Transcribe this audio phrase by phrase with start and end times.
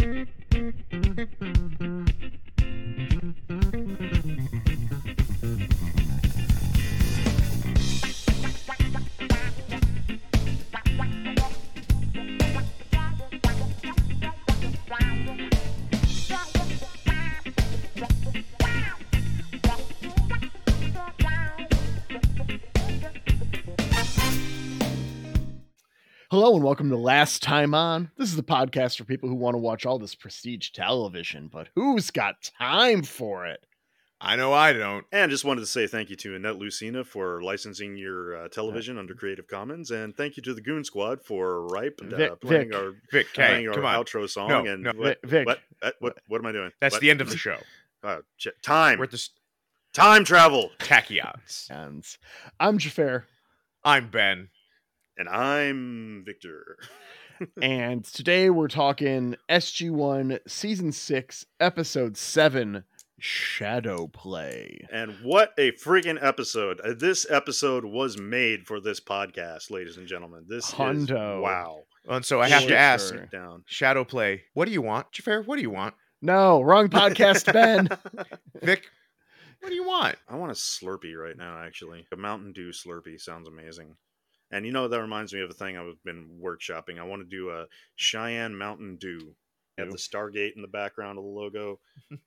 [0.00, 0.24] Hello
[26.60, 28.10] and welcome to Last Time On.
[28.18, 31.68] This is the podcast for people who want to watch all this prestige television, but
[31.74, 33.64] who's got time for it?
[34.20, 35.06] I know I don't.
[35.10, 38.98] And just wanted to say thank you to Annette Lucina for licensing your uh, television
[38.98, 42.30] Uh, under Creative Commons, and thank you to the Goon Squad for Ripe and Vic-
[42.32, 42.76] uh, playing Vic.
[42.78, 44.48] our Vic, hey, playing our outro song.
[44.50, 44.92] No, and no.
[44.94, 46.72] what, Vic, what, uh, what, what am I doing?
[46.78, 47.00] That's What?
[47.00, 47.56] the end of the show.
[48.02, 48.18] Uh,
[48.62, 49.30] time, We're at the s-
[49.94, 51.70] time travel, tachyons.
[51.70, 52.04] And
[52.60, 53.22] I'm Xhafer,
[53.82, 54.50] I'm Ben.
[55.20, 56.78] And I'm Victor.
[57.62, 62.84] and today we're talking SG1 Season 6, Episode 7
[63.18, 64.80] Shadow Play.
[64.90, 66.80] And what a freaking episode!
[66.80, 70.46] Uh, This episode was made for this podcast, ladies and gentlemen.
[70.48, 71.36] This Hundo.
[71.36, 71.82] is wow.
[72.08, 73.64] And so I have to ask, down.
[73.66, 75.12] Shadow Play, what do you want?
[75.12, 75.92] Xhafer, what do you want?
[76.22, 77.90] No, wrong podcast, Ben.
[78.62, 78.86] Vic,
[79.60, 80.16] what do you want?
[80.26, 82.06] I want a Slurpee right now, actually.
[82.10, 83.96] A Mountain Dew Slurpee sounds amazing.
[84.50, 86.98] And you know, that reminds me of a thing I've been workshopping.
[86.98, 89.34] I want to do a Cheyenne Mountain Dew.
[89.78, 91.80] Have the Stargate in the background of the logo.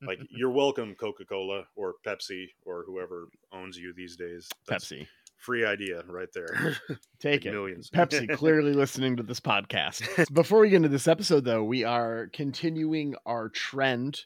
[0.04, 4.48] Like, you're welcome, Coca Cola or Pepsi or whoever owns you these days.
[4.66, 5.06] That's Pepsi.
[5.36, 6.76] Free idea right there.
[7.20, 7.52] Take Like it.
[7.52, 7.90] Millions.
[7.90, 10.32] Pepsi clearly listening to this podcast.
[10.34, 14.22] Before we get into this episode, though, we are continuing our trend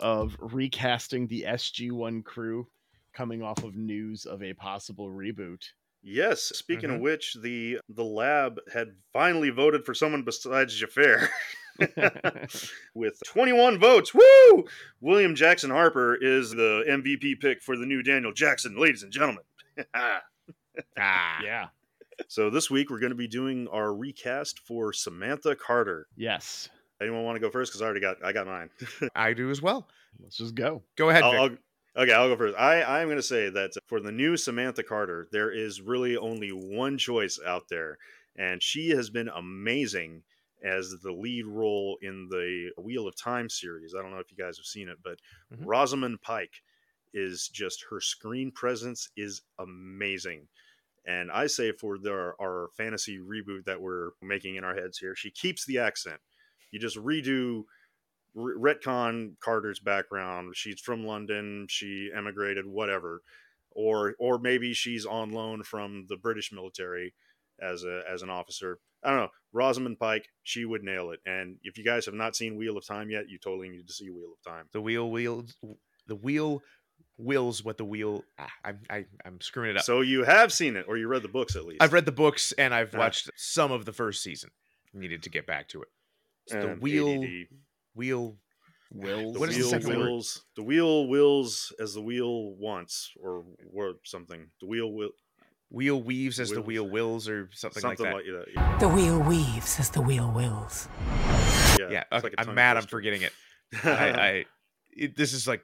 [0.00, 2.66] of recasting the SG1 crew
[3.12, 5.62] coming off of news of a possible reboot.
[6.06, 6.42] Yes.
[6.42, 6.96] Speaking Mhm.
[6.96, 11.28] of which, the the lab had finally voted for someone besides Xhafer.
[12.94, 14.64] With 21 votes, woo!
[15.00, 19.42] William Jackson Harper is the MVP pick for the new Daniel Jackson, ladies and gentlemen.
[20.98, 21.66] Ah, yeah.
[22.26, 26.08] so this week we're going to be doing our recast for Samantha Carter.
[26.16, 26.68] Yes.
[27.00, 27.70] Anyone want to go first?
[27.70, 28.70] Because I already got I got mine.
[29.14, 29.86] I do as well.
[30.20, 30.82] Let's just go.
[30.96, 31.40] Go ahead, I'll, Vic.
[31.40, 31.56] I'll-
[31.96, 32.56] okay, I'll go first.
[32.58, 36.50] I I'm going to say that for the new Samantha Carter, there is really only
[36.50, 37.98] one choice out there,
[38.36, 40.22] and she has been amazing
[40.62, 43.94] as the lead role in the Wheel of Time series.
[43.94, 45.18] I don't know if you guys have seen it, but
[45.52, 45.66] Mhm.
[45.66, 46.62] Rosamund Pike
[47.12, 50.48] is just her screen presence is amazing.
[51.06, 55.14] And I say for the, our fantasy reboot that we're making in our heads here,
[55.14, 56.20] she keeps the accent.
[56.70, 57.64] You just redo re-
[58.36, 60.54] retcon Carter's background.
[60.56, 61.66] She's from London.
[61.68, 63.22] She emigrated, whatever,
[63.70, 67.14] or or maybe she's on loan from the British military
[67.60, 68.78] as a as an officer.
[69.02, 69.28] I don't know.
[69.52, 71.20] Rosamund Pike, she would nail it.
[71.26, 73.92] And if you guys have not seen Wheel of Time yet, you totally need to
[73.92, 74.64] see Wheel of Time.
[74.72, 75.54] The wheel wheels.
[76.06, 76.62] The wheel
[77.18, 78.24] wills what the wheel.
[78.38, 79.84] Ah, I'm I, I'm screwing it up.
[79.84, 81.82] So you have seen it, or you read the books at least.
[81.82, 82.98] I've read the books and I've Ah.
[82.98, 84.50] watched some of the first season.
[84.92, 85.88] Needed to get back to it.
[86.46, 87.46] It's the wheel ADD.
[87.94, 88.36] Wheel.
[88.92, 89.34] Wills.
[89.34, 90.22] The What is the wheel second word?
[90.56, 94.46] The wheel wills as the wheel wants, or or something.
[94.60, 95.10] The wheel will
[95.70, 98.36] Wheel weaves as the wheel wills or something, something like that.
[98.36, 98.78] like that.
[98.80, 100.86] The wheel weaves as the wheel wills.
[101.80, 102.76] Yeah, yeah, it's okay, like a I'm tongue mad.
[102.76, 103.32] I'm forgetting it.
[103.84, 104.44] I, I
[104.92, 105.62] it, this is like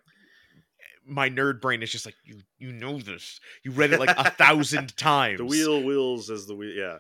[1.07, 2.41] my nerd brain is just like you.
[2.59, 3.39] You know this.
[3.63, 5.39] You read it like a thousand times.
[5.39, 6.75] the wheel wills as the wheel.
[6.75, 6.97] Yeah,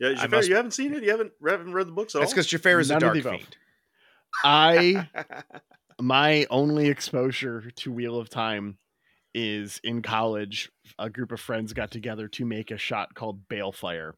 [0.00, 0.18] yeah.
[0.18, 1.02] I Xhafer, must- you haven't seen it.
[1.02, 2.36] You haven't haven't read the books at That's all.
[2.42, 3.44] because Xhafer is a None of Darkfriend.
[4.42, 5.08] I
[6.00, 8.78] my only exposure to Wheel of Time
[9.34, 10.70] is in college.
[10.98, 14.12] A group of friends got together to make a shot called Balefire,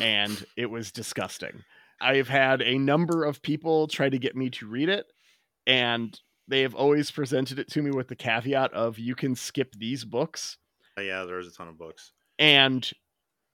[0.00, 1.64] and it was disgusting.
[2.00, 5.06] I've had a number of people try to get me to read it,
[5.66, 9.72] and they have always presented it to me with the caveat of you can skip
[9.76, 10.58] these books,
[10.98, 12.12] uh, yeah, there's a ton of books.
[12.38, 12.90] and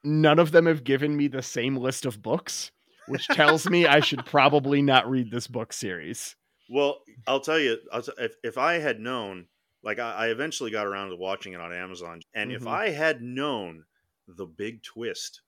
[0.04, 2.70] none of them have given me the same list of books,
[3.08, 6.36] which tells me I should probably not read this book series.
[6.70, 9.46] Well, I'll tell you, I'll t- if if I had known,
[9.82, 12.68] like I, I eventually got around to watching it on Amazon, and if Mhm.
[12.70, 13.84] I had known
[14.26, 15.40] the big twist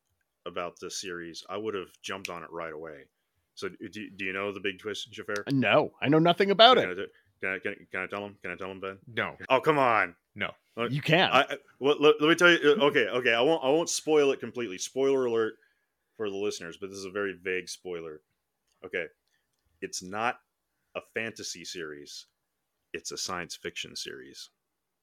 [0.46, 3.04] about this series, I would have jumped on it right away.
[3.54, 5.52] So, do, do you know the big twist, Xhafer?
[5.52, 6.94] No, I know nothing about Can I, it.
[6.94, 7.06] do-
[7.42, 8.36] can, I, can, I- can I tell him?
[8.42, 8.98] Can I tell him, Ben?
[9.14, 9.36] No.
[9.50, 10.14] Oh, come on.
[10.34, 10.52] No,
[10.88, 11.28] you can.
[11.30, 12.58] I, I well, let, let me tell you.
[12.80, 13.34] uh, Okay, okay.
[13.34, 13.62] I won't.
[13.62, 14.78] I won't spoil it completely.
[14.78, 15.54] Spoiler alert
[16.20, 18.20] for the listeners, but this is a very vague spoiler.
[18.84, 19.06] Okay,
[19.80, 20.38] it's not
[20.94, 22.26] a fantasy series.
[22.92, 24.50] It's a science fiction series.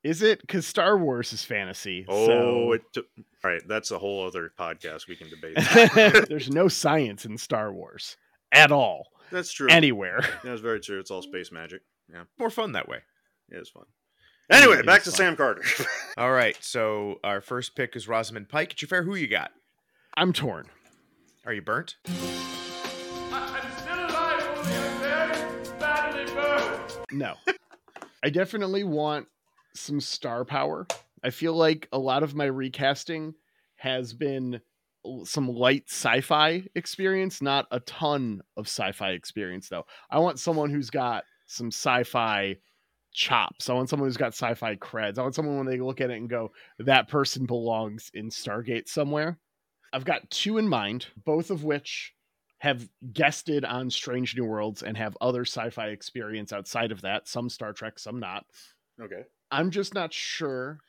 [0.04, 0.42] Is it?
[0.42, 2.06] Because Star Wars is fantasy.
[2.08, 3.08] Oh, so it took.
[3.44, 5.58] All right, that's a whole other podcast we can debate.
[6.30, 8.16] there's no science in Star Wars
[8.52, 9.70] at all That's true.
[9.72, 10.20] anywhere.
[10.44, 11.00] That's very true.
[11.00, 11.82] It's all space magic.
[12.14, 13.00] Yeah, More fun that way.
[13.50, 13.86] it is fun.
[14.52, 15.18] Anyway, It back to fun.
[15.18, 15.64] Sam Carter.
[16.18, 16.56] All right.
[16.62, 18.72] So our first pick is Rosamund Pike.
[18.74, 19.52] At your fair, who you got?
[20.16, 20.68] I'm torn.
[21.48, 21.96] Are you burnt?
[22.06, 26.92] I'm still alive, only I'm very badly burned.
[27.14, 27.36] No.
[28.24, 29.28] I definitely want
[29.74, 30.86] some star power.
[31.24, 33.34] I feel like a lot of my recasting
[33.78, 34.60] has been
[35.24, 39.86] some light sci-fi experience, not a ton of sci-fi experience though.
[40.12, 42.58] I want someone who's got some sci-fi
[43.14, 43.70] chops.
[43.70, 45.18] I want someone who's got sci-fi creds.
[45.18, 48.90] I want someone when they look at it and go, that person belongs in Stargate
[48.90, 49.40] somewhere.
[49.94, 52.14] I've got two in mind, both of which
[52.60, 57.50] have guested on Strange New Worlds and have other sci-fi experience outside of that, some
[57.50, 58.46] Star Trek, some not.
[59.02, 59.24] okay.
[59.52, 60.80] I'm just not sure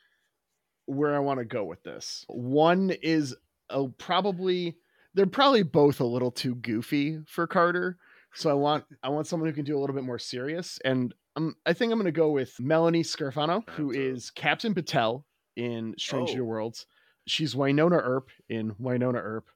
[0.86, 2.24] where I want to go with this.
[2.28, 3.36] One is
[3.70, 4.76] a, probably
[5.14, 7.98] they're probably both a little too goofy for Carter.
[8.34, 11.14] So I want I want someone who can do a little bit more serious and
[11.36, 15.22] um, I think I'm going to go with Melanie Scrofano, who is Captain Batel
[15.56, 16.34] in Strange Oh.
[16.34, 16.86] New Worlds.
[17.28, 19.46] She's Wynonna Earp in Wynonna Earp.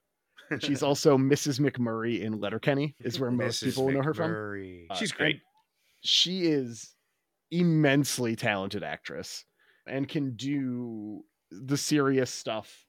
[0.59, 1.59] She's also Mrs.
[1.59, 3.65] McMurray in Letterkenny, is where most Mrs.
[3.65, 4.85] people know her from McMurray.
[4.89, 5.41] Uh, She's and great.
[6.01, 6.93] she is
[7.51, 9.45] immensely talented actress
[9.87, 12.85] and can do the serious stuff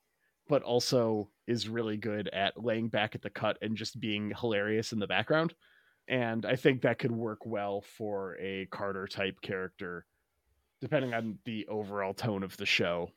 [0.48, 4.92] but also is really good at laying back at the cut and just being hilarious
[4.92, 5.52] in the background
[6.08, 10.06] and i think that could work well for a carter type character
[10.80, 13.10] depending on the overall tone of the show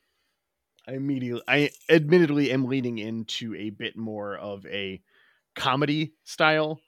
[0.88, 5.00] i immediately i admittedly am leaning into a bit more of a
[5.54, 6.80] comedy style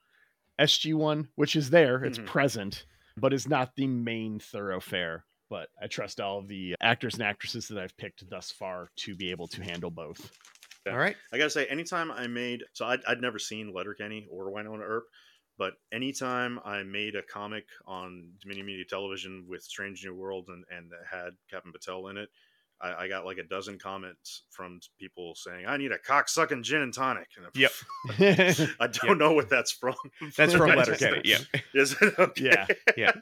[0.60, 2.26] sg1 which is there it's Mhm.
[2.26, 2.84] present
[3.16, 5.24] but is not the main thoroughfare.
[5.50, 9.16] But I trust all of the actors and actresses that I've picked thus far to
[9.16, 10.30] be able to handle both.
[10.86, 10.92] Yeah.
[10.92, 11.16] All right.
[11.32, 15.08] I gotta say, anytime I made so I'd, I'd never seen Letterkenny or Wynonna Earp,
[15.58, 20.64] but anytime I made a comic on Dominion Media Television with Strange New World and
[20.70, 22.30] and that had Captain Batel in it,
[22.80, 26.62] I, I got like a dozen comments from people saying I need a cock sucking
[26.62, 27.28] gin and tonic.
[27.36, 27.72] And Yep.
[28.80, 29.94] I don't know what that's from.
[30.36, 31.22] That's from Letterkenny.
[31.24, 31.38] Yeah.
[31.74, 32.66] Is it okay?
[32.96, 33.12] Yeah.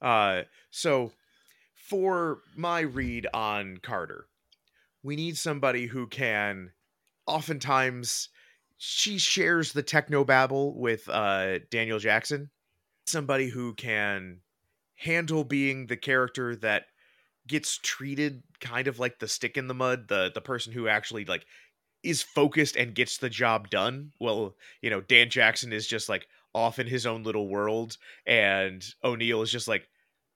[0.00, 1.12] Uh, so
[1.74, 4.26] for my read on Carter,
[5.02, 6.72] we need somebody who can
[7.26, 8.28] oftentimes
[8.78, 12.50] she shares the techno babble with uh Daniel Jackson.
[13.06, 14.40] Somebody who can
[14.96, 16.86] handle being the character that
[17.46, 21.24] gets treated kind of like the stick in the mud, the the person who actually
[21.24, 21.46] like
[22.02, 24.12] is focused and gets the job done.
[24.20, 28.82] Well, you know, Dan Jackson is just like off in his own little world and
[29.04, 29.88] O'Neill is just like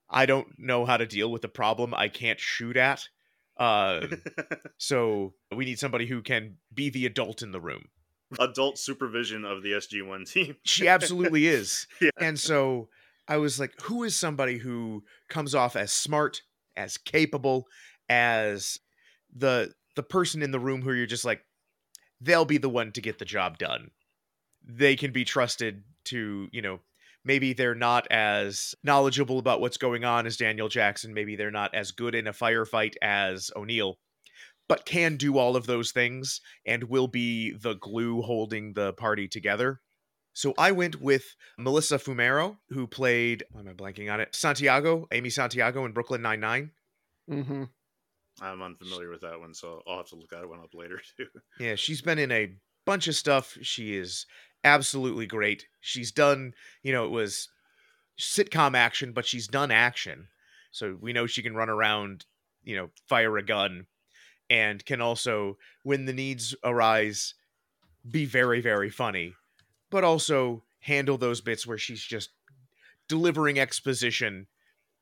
[0.09, 3.07] I don't know how to deal with the problem I can't shoot at.
[3.57, 4.07] Uh,
[4.77, 7.85] so we need somebody who can be the adult in the room.
[8.39, 10.55] Adult supervision of the SG1 team.
[10.63, 11.87] She absolutely is.
[12.01, 12.09] Yeah.
[12.19, 12.89] And so
[13.27, 16.41] I was like, who is somebody who comes off as smart,
[16.81, 17.67] as capable,
[18.09, 18.79] as
[19.33, 21.41] the the person in the room who you're just like,
[22.19, 23.91] they'll be the one to get the job done.
[24.63, 26.79] They can be trusted to, you know,
[27.25, 31.13] maybe they're not as knowledgeable about what's going on as Daniel Jackson.
[31.13, 33.97] Maybe they're not as good in a firefight as O'Neill,
[34.69, 39.27] but can do all of those things and will be the glue holding the party
[39.27, 39.81] together.
[40.33, 44.33] So I went with Melissa Fumero, who played, why am I blanking on it?
[44.33, 46.71] Santiago, Amy Santiago in Brooklyn Nine-Nine.
[47.29, 47.63] Mm-hmm.
[48.41, 51.27] I'm unfamiliar with that one, so I'll have to look that one up later too.
[51.59, 52.53] Yeah, she's been in a
[52.85, 53.57] bunch of stuff.
[53.61, 54.25] She is
[54.63, 55.65] absolutely great.
[55.81, 57.49] She's done, you know, it was
[58.19, 60.27] sitcom action, but she's done action.
[60.71, 62.25] So we know she can run around,
[62.63, 63.87] you know, fire a gun
[64.49, 67.33] and can also, when the needs arise,
[68.09, 69.33] be very, very funny,
[69.91, 72.31] but also handle those bits where she's just
[73.07, 74.47] delivering exposition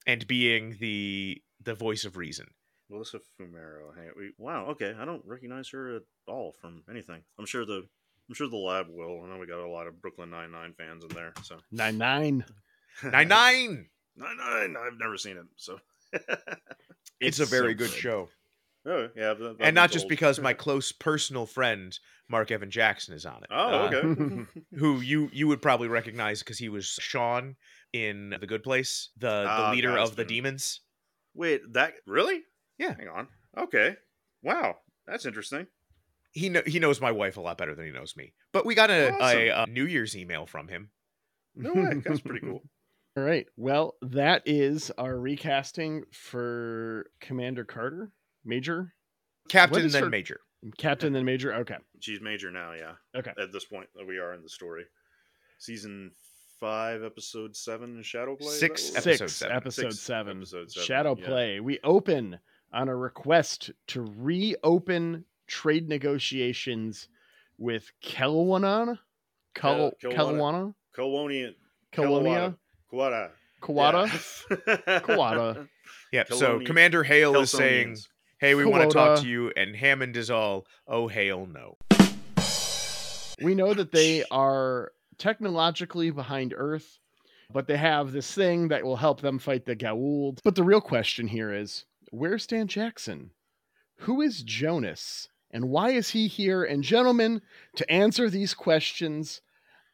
[0.05, 2.47] and being the the voice of reason.
[2.89, 3.95] Melissa Fumero.
[3.95, 4.65] Hang on, we, wow.
[4.71, 7.21] Okay, I don't recognize her at all from anything.
[7.37, 7.87] I'm sure the
[8.27, 9.23] I'm sure the lab will.
[9.23, 11.33] I know we got a lot of Brooklyn Nine Nine fans in there.
[11.43, 12.45] So Nine nine.
[13.03, 13.87] Nine Nine.
[14.17, 14.75] Nine Nine.
[14.77, 15.45] I've never seen it.
[15.55, 15.79] So
[17.19, 18.29] It's, a very so good show.
[18.85, 20.09] Oh yeah, that- that and not just old.
[20.09, 21.97] because my close personal friend
[22.29, 23.49] Mark Evan Jackson is on it.
[23.51, 24.45] Oh Uh, okay.
[24.77, 27.55] who you you would probably recognize because he was Sean
[27.93, 30.27] in The Good Place, the the Ah, leader of the Gaston.
[30.27, 30.81] demons.
[31.33, 32.41] Wait, that really?
[32.77, 32.95] Yeah.
[32.97, 33.27] Hang on.
[33.57, 33.95] Okay.
[34.43, 34.75] Wow,
[35.07, 35.67] that's interesting.
[36.31, 38.33] He kno- he knows my wife a lot better than he knows me.
[38.53, 40.91] But we got a, a, a New Year's email from him.
[41.55, 42.01] No way.
[42.05, 42.61] That's pretty cool.
[43.17, 43.47] All right.
[43.57, 48.11] Well, that is our recasting for Commander Carter,
[48.45, 48.93] Major.
[49.49, 50.39] Captain then her- Major.
[50.77, 51.53] Captain then Major.
[51.55, 51.77] Okay.
[52.01, 52.93] She's major now, yeah.
[53.15, 53.31] Okay.
[53.41, 54.83] At this point that we are in the story.
[55.57, 56.11] Season
[56.59, 58.51] five, episode seven, Shadow Play.
[58.53, 59.07] Six what it was?
[59.07, 59.55] Episode Six, seven.
[59.55, 60.37] episode Six, seven.
[60.37, 61.25] episode seven, Shadow yeah.
[61.25, 61.59] Play.
[61.59, 62.39] We open
[62.73, 67.07] on a request to reopen trade negotiations
[67.57, 68.99] with Kelwanan.
[69.55, 70.73] Kel- Kel- Kelwana?
[70.95, 71.53] Kelownia.
[71.93, 72.55] Kelonia?
[72.93, 73.31] Kawada.
[73.61, 74.07] Kawada?
[74.87, 74.99] Yeah.
[74.99, 75.67] Kawada.
[76.11, 76.33] Yep.
[76.33, 78.07] So Commander Hale is saying, Kelsonians.
[78.39, 81.77] "Hey, we want to talk uh, to you," and Hammond is all, "Oh, Hale, no."
[83.41, 86.99] We know that they are technologically behind Earth,
[87.51, 90.39] but they have this thing that will help them fight the Goa'uld.
[90.43, 93.31] But the real question here is where's Dan Jackson?
[93.99, 95.27] Who is Jonas?
[95.51, 96.63] And why is he here?
[96.63, 97.41] And, gentlemen,
[97.75, 99.41] to answer these questions,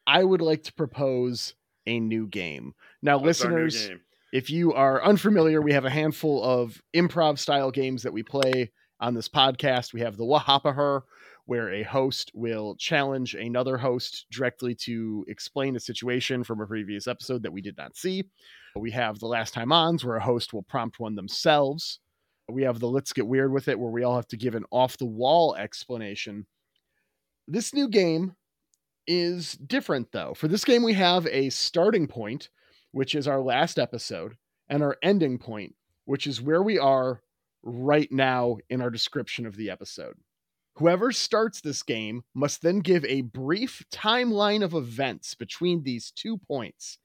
[0.06, 1.54] I would like to propose
[1.86, 2.76] a new game.
[3.02, 4.02] Now, oh, What's our new listeners, game?
[4.34, 8.72] If you are unfamiliar, we have a handful of improv style games that we play
[9.00, 9.94] on this podcast.
[9.94, 11.02] We have the Wahapaher,
[11.46, 17.08] where a host will challenge another host directly to explain a situation from a previous
[17.08, 18.24] episode that we did not see.
[18.76, 22.00] We have the Last Time Ons, where a host will prompt one themselves.
[22.50, 24.66] We have the Let's Get Weird with It, where we all have to give an
[24.72, 26.46] off the wall explanation.
[27.48, 28.36] This new game
[29.08, 30.34] is different, though.
[30.34, 32.50] For this game, we have a starting point,
[32.96, 34.38] which is our last episode,
[34.70, 35.76] and our ending point,
[36.06, 37.22] which is where we are
[37.62, 40.16] right now in our description of the episode.
[40.76, 46.38] Whoever starts this game must then give a brief timeline of events between these two
[46.38, 46.98] points.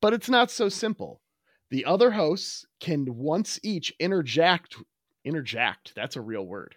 [0.00, 1.20] But it's not so simple.
[1.70, 4.76] The other hosts can once each interject
[5.24, 6.76] interject, that's a real word.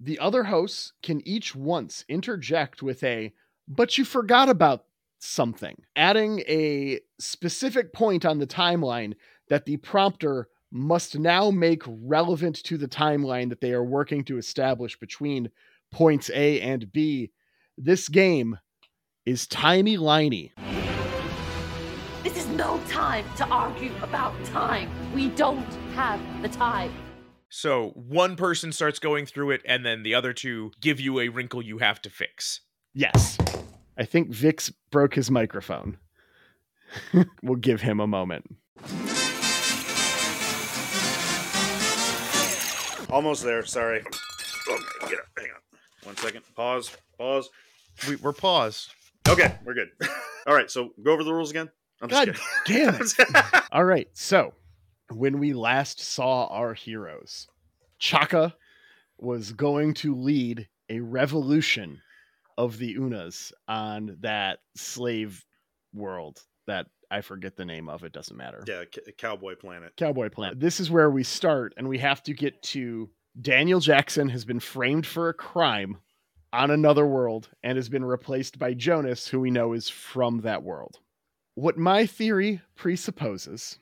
[0.00, 3.34] The other hosts can each once interject with a
[3.68, 4.86] but you forgot about
[5.22, 9.14] something, adding a specific point on the timeline
[9.48, 14.38] that the prompter must now make relevant to the timeline that they are working to
[14.38, 15.50] establish between
[15.92, 17.30] points A and B.
[17.78, 18.58] This game
[19.24, 20.50] is Timey Liney.
[22.22, 24.90] This is no time to argue about time.
[25.14, 26.92] We don't have the time.
[27.48, 31.28] So one person starts going through it, and then the other two give you a
[31.28, 32.60] wrinkle you have to fix.
[32.94, 33.36] Yes.
[33.96, 35.98] I think Vix broke his microphone.
[37.42, 38.44] we'll give him a moment.
[43.10, 43.64] Almost there.
[43.64, 44.00] Sorry.
[44.00, 45.26] Okay, get up.
[45.36, 45.78] Hang on.
[46.04, 46.42] One second.
[46.56, 46.96] Pause.
[47.18, 47.50] Pause.
[48.08, 48.94] We, we're paused.
[49.28, 49.90] Okay, we're good.
[50.46, 51.68] All right, so go over the rules again.
[52.00, 52.42] I'm God kidding.
[52.66, 53.64] damn it.
[53.70, 54.08] All right.
[54.12, 54.54] So,
[55.10, 57.46] when we last saw our heroes,
[57.98, 58.54] Chaka
[59.18, 62.00] was going to lead a revolution
[62.58, 65.44] of the Unas on that slave
[65.94, 68.04] world that I forget the name of.
[68.04, 68.64] It doesn't matter.
[68.66, 69.92] yeah, c- Cowboy Planet.
[69.96, 70.60] Cowboy Planet.
[70.60, 74.60] This is where we start, and we have to get to Daniel Jackson has been
[74.60, 75.98] framed for a crime
[76.52, 80.62] on another world and has been replaced by Jonas, who we know is from that
[80.62, 80.98] world.
[81.54, 83.78] What my theory presupposes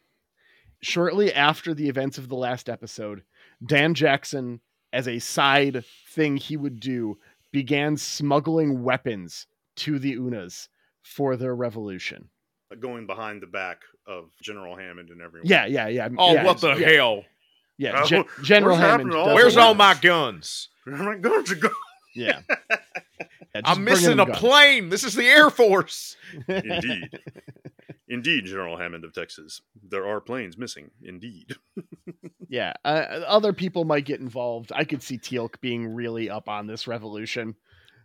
[0.82, 3.22] shortly after the events of the last episode,
[3.64, 4.60] Dan Jackson,
[4.92, 7.18] as a side thing he would do,
[7.52, 10.68] began smuggling weapons to the Unas
[11.02, 12.28] for their revolution.
[12.70, 15.48] Uh, going behind the back of General Hammond and everyone.
[15.48, 16.08] Yeah, yeah, yeah.
[16.18, 17.24] Oh, yeah, what the yeah, hell?
[17.78, 18.90] Yeah, Oh, Gen- General what's Hammond.
[18.90, 20.68] happening to all does Where's all my guns?
[20.84, 21.70] Where am I going to?
[22.14, 22.40] Yeah.
[23.54, 24.38] Yeah, I'm missing a guns.
[24.38, 24.88] plane.
[24.90, 26.16] This is the Air Force.
[26.48, 27.18] Indeed.
[28.08, 29.62] Indeed, General Hammond of Texas.
[29.82, 30.90] There are planes missing.
[31.02, 31.56] Indeed.
[32.50, 32.72] yeah.
[32.84, 34.72] Uh, other people might get involved.
[34.74, 37.54] I could see Teal'c being really up on this revolution.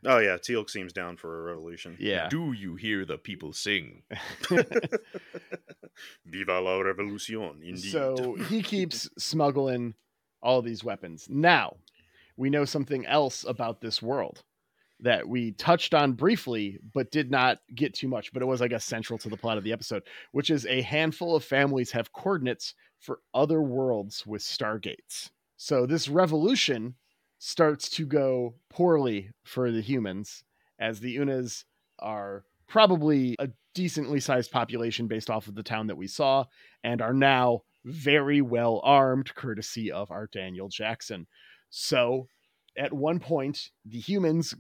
[0.06, 1.98] Oh yeah, Teal'c seems down for a revolution.
[2.00, 2.30] Yeah.
[2.30, 4.04] Do you hear the people sing?
[6.26, 7.64] Viva la revolucion.
[7.64, 7.92] Indeed.
[7.92, 9.96] So he keeps smuggling
[10.44, 11.28] all these weapons.
[11.28, 11.78] Now,
[12.38, 14.44] we know something else about this world
[15.02, 18.32] that we touched on briefly, but did not get too much.
[18.32, 20.82] But it was, I guess, central to the plot of the episode, which is a
[20.82, 25.30] handful of families have coordinates for other worlds with stargates.
[25.58, 26.96] So this revolution
[27.40, 30.44] starts to go poorly for the humans
[30.80, 31.66] as the Unas
[32.00, 36.46] are probably a decently sized population based off of the town that we saw
[36.84, 41.28] and are now very well armed, courtesy of our Daniel Jackson.
[41.70, 42.28] So,
[42.78, 44.56] at one point, the humans,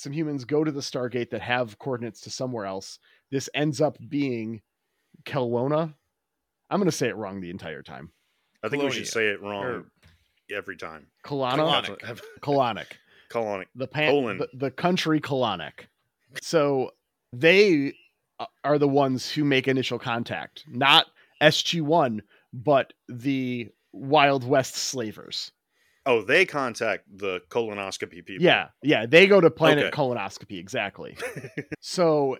[0.00, 2.98] some humans go to the Stargate that have coordinates to somewhere else.
[3.30, 4.62] This ends up being
[5.24, 5.92] Kelwona.
[6.70, 8.10] I'm going to say it wrong the entire time.
[8.62, 9.84] I think we should say it wrong Or-
[10.50, 11.06] every time.
[11.24, 11.84] Kalana?
[12.00, 12.20] Colonic.
[12.40, 12.86] Kalanic.
[13.30, 13.66] Colonic.
[13.74, 14.38] The, pan- Colon.
[14.38, 15.86] the, the country Kalanic.
[16.40, 16.92] So,
[17.32, 17.94] they
[18.64, 21.06] are the ones who make initial contact, not
[21.42, 22.20] SG1,
[22.52, 25.52] but the Wild West slavers.
[26.06, 28.44] Oh, they contact the colonoscopy people.
[28.44, 29.96] Yeah, yeah, they go to Planet Okay.
[29.96, 31.16] Colonoscopy exactly.
[31.80, 32.38] so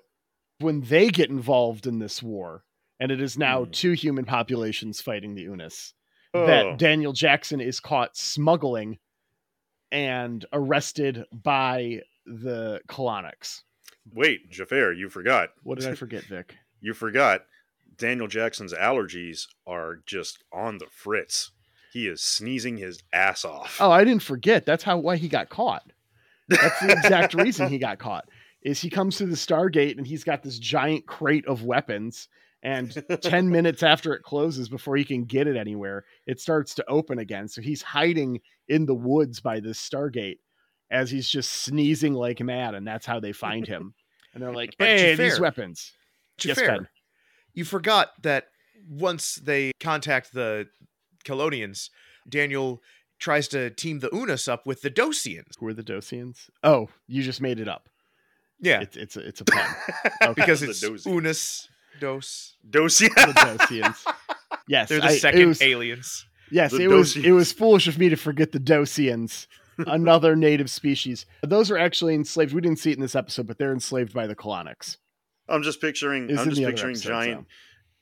[0.61, 2.65] when they get involved in this war,
[2.99, 3.71] and it is now Hmm.
[3.71, 5.93] two human populations fighting the Unas,
[6.33, 6.47] Oh.
[6.47, 8.99] that Daniel Jackson is caught smuggling
[9.93, 13.63] and arrested by the colonics.
[14.13, 15.51] Wait, Xhafer, you forgot.
[15.63, 16.57] What did I forget, Vic?
[16.81, 17.43] You forgot.
[17.97, 21.51] Daniel Jackson's allergies are just on the fritz.
[21.93, 23.79] He is sneezing his ass off.
[23.81, 24.65] Oh, I didn't forget.
[24.65, 25.93] That's how why he got caught.
[26.49, 28.29] That's the exact reason he got caught.
[28.63, 32.29] Is he comes to the Stargate and he's got this giant crate of weapons,
[32.63, 36.85] and 10 minutes after it closes, before he can get it anywhere, it starts to
[36.89, 37.49] open again.
[37.49, 40.39] So he's hiding in the woods by this Stargate
[40.91, 43.95] as he's just sneezing like mad, and that's how they find him.
[44.35, 45.93] And they're like, "Hey, Xhafer- these weapons."
[46.45, 46.89] Yes, Ben.
[47.55, 48.47] you forgot that
[48.89, 50.69] once they contact the
[51.25, 51.91] Colonians,
[52.29, 52.83] Daniel
[53.19, 55.59] tries to team the Unas up with the Dosians.
[55.59, 56.49] Who are the Dosians?
[56.65, 57.89] Oh, you just made it up.
[58.61, 59.75] Yeah, It's it's a, it's a pun.
[60.23, 60.33] Okay.
[60.43, 61.07] because it's Dosians.
[61.07, 61.69] Unas
[62.01, 62.57] Dos.
[62.69, 63.09] Dosia.
[63.15, 64.15] the Dosians.
[64.69, 66.27] Yes, They're the I- second was- aliens.
[66.53, 69.47] Yes, The it was it was foolish of me to forget the Dosians,
[69.79, 71.25] another native species.
[71.45, 72.53] Those are actually enslaved.
[72.53, 74.97] We didn't see it in this episode, but they're enslaved by the colonics.
[75.49, 76.29] I'm just picturing.
[76.29, 77.47] Is I'm just picturing episodes, giant,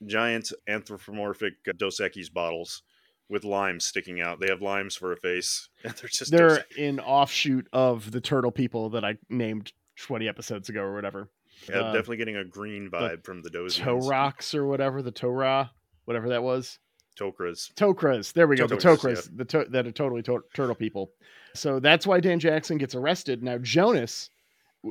[0.07, 2.81] giant anthropomorphic Dos Equis bottles
[3.29, 4.39] with limes sticking out.
[4.39, 6.31] They have limes for a face, and they're just.
[6.31, 11.29] They're an offshoot of the turtle people that I named 20 episodes ago or whatever.
[11.69, 13.81] yeah, uh, definitely getting a green vibe from the Dosians.
[13.81, 15.71] Torox or whatever, the Torah,
[16.05, 16.79] whatever that was.
[17.19, 17.73] Tokras.
[17.73, 18.31] Tokras.
[18.31, 18.65] There we go.
[18.65, 21.11] The Tokras, Tokras, the to- that are totally to- turtle people.
[21.53, 23.43] So that's why Dan Jackson gets arrested.
[23.43, 24.29] Now Jonas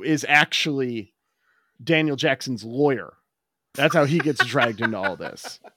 [0.03, 1.15] is actually
[1.83, 3.13] Daniel Jackson's lawyer.
[3.73, 5.59] That's how he gets dragged into all this.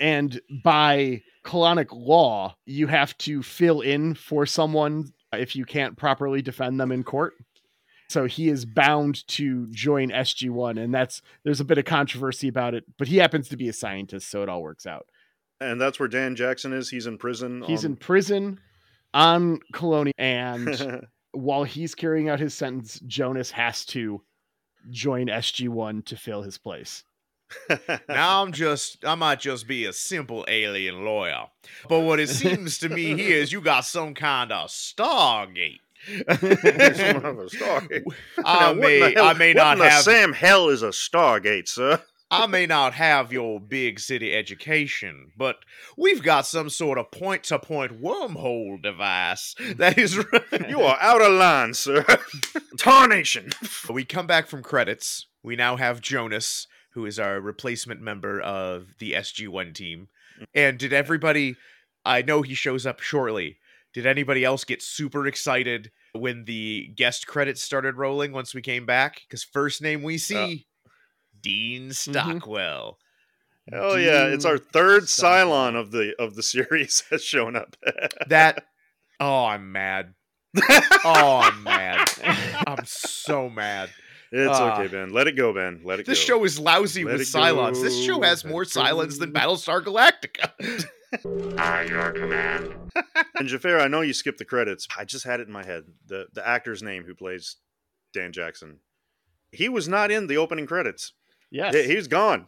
[0.00, 6.42] And by colonic law, you have to fill in for someone if you can't properly
[6.42, 7.34] defend them in court.
[8.08, 12.74] So he is bound to join SG1 and that's there's a bit of controversy about
[12.74, 15.06] it, but he happens to be a scientist so it all works out.
[15.60, 16.90] And that's where Dan Jackson is.
[16.90, 17.62] He's in prison.
[17.62, 18.58] He's in prison
[19.12, 24.22] on Colonia, and while he's carrying out his sentence, Jonas has to
[24.90, 27.04] join SG1 to fill his place.
[28.08, 31.46] Now I'm just, I might just be a simple alien lawyer.
[31.88, 35.80] But what it seems to me here is you got some kind of Stargate.
[36.06, 36.36] Some of
[37.50, 38.04] Stargate.
[38.44, 42.00] I Now, may hell, I may not have, Sam hell is a Stargate, sir.
[42.32, 45.56] I may not have your big city education, but
[45.96, 50.16] we've got some sort of point-to-point wormhole device that is.
[50.68, 52.04] You are out of line, sir.
[52.78, 53.50] Tarnation.
[53.88, 55.26] We come back from credits.
[55.42, 60.08] We now have Jonas, who is our replacement member of the SG1 team.
[60.40, 60.46] Mm.
[60.54, 61.56] And did everybody,
[62.04, 63.58] I know he shows up shortly.
[63.92, 68.86] Did anybody else get super excited when the guest credits started rolling once we came
[68.86, 69.22] back?
[69.22, 70.66] Because first name we see,
[71.40, 72.12] Dean mm-hmm.
[72.12, 72.98] Stockwell.
[73.72, 75.48] Oh yeah, it's our third Stockwell.
[75.48, 77.76] Cylon of the of the series has shown up.
[78.28, 78.64] That,
[79.18, 80.14] oh, I'm mad.
[81.02, 82.08] Oh, I'm mad.
[82.66, 83.90] I'm so mad.
[84.32, 84.78] It's Ah.
[84.80, 85.12] okay, Ben.
[85.12, 85.80] Let it go, Ben.
[85.84, 86.10] Let it This go.
[86.20, 87.82] This show is lousy Let with it Cylons.
[87.82, 88.26] This show go.
[88.26, 90.86] has more Cylons than Battlestar Galactica.
[93.34, 94.86] And Xhafer, I know you skipped the credits.
[94.96, 95.84] I just had it in my head.
[96.06, 97.56] The the actor's name who plays
[98.12, 98.78] Dan Jackson.
[99.50, 101.12] He was not in the opening credits.
[101.50, 101.74] Yes.
[101.74, 102.46] He, he was gone.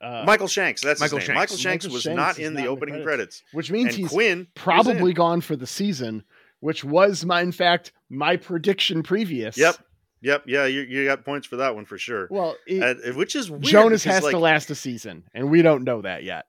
[0.00, 0.82] Uh, Michael Shanks.
[0.82, 1.36] That's Michael his name.
[1.36, 1.52] Shanks.
[1.52, 3.40] Michael Shanks Michael was Shanks not is in not the in the opening credits.
[3.40, 3.42] credits.
[3.52, 6.22] which means And he's Quinn probably gone for the season,
[6.60, 9.56] which was my, in fact, my prediction previous.
[9.56, 9.76] Yep.
[10.24, 10.44] Yep.
[10.46, 12.28] Yeah, you, you got points for that one for sure.
[12.30, 15.84] Well, it, which is weird Jonas has like, to last a season, and we don't
[15.84, 16.46] know that yet.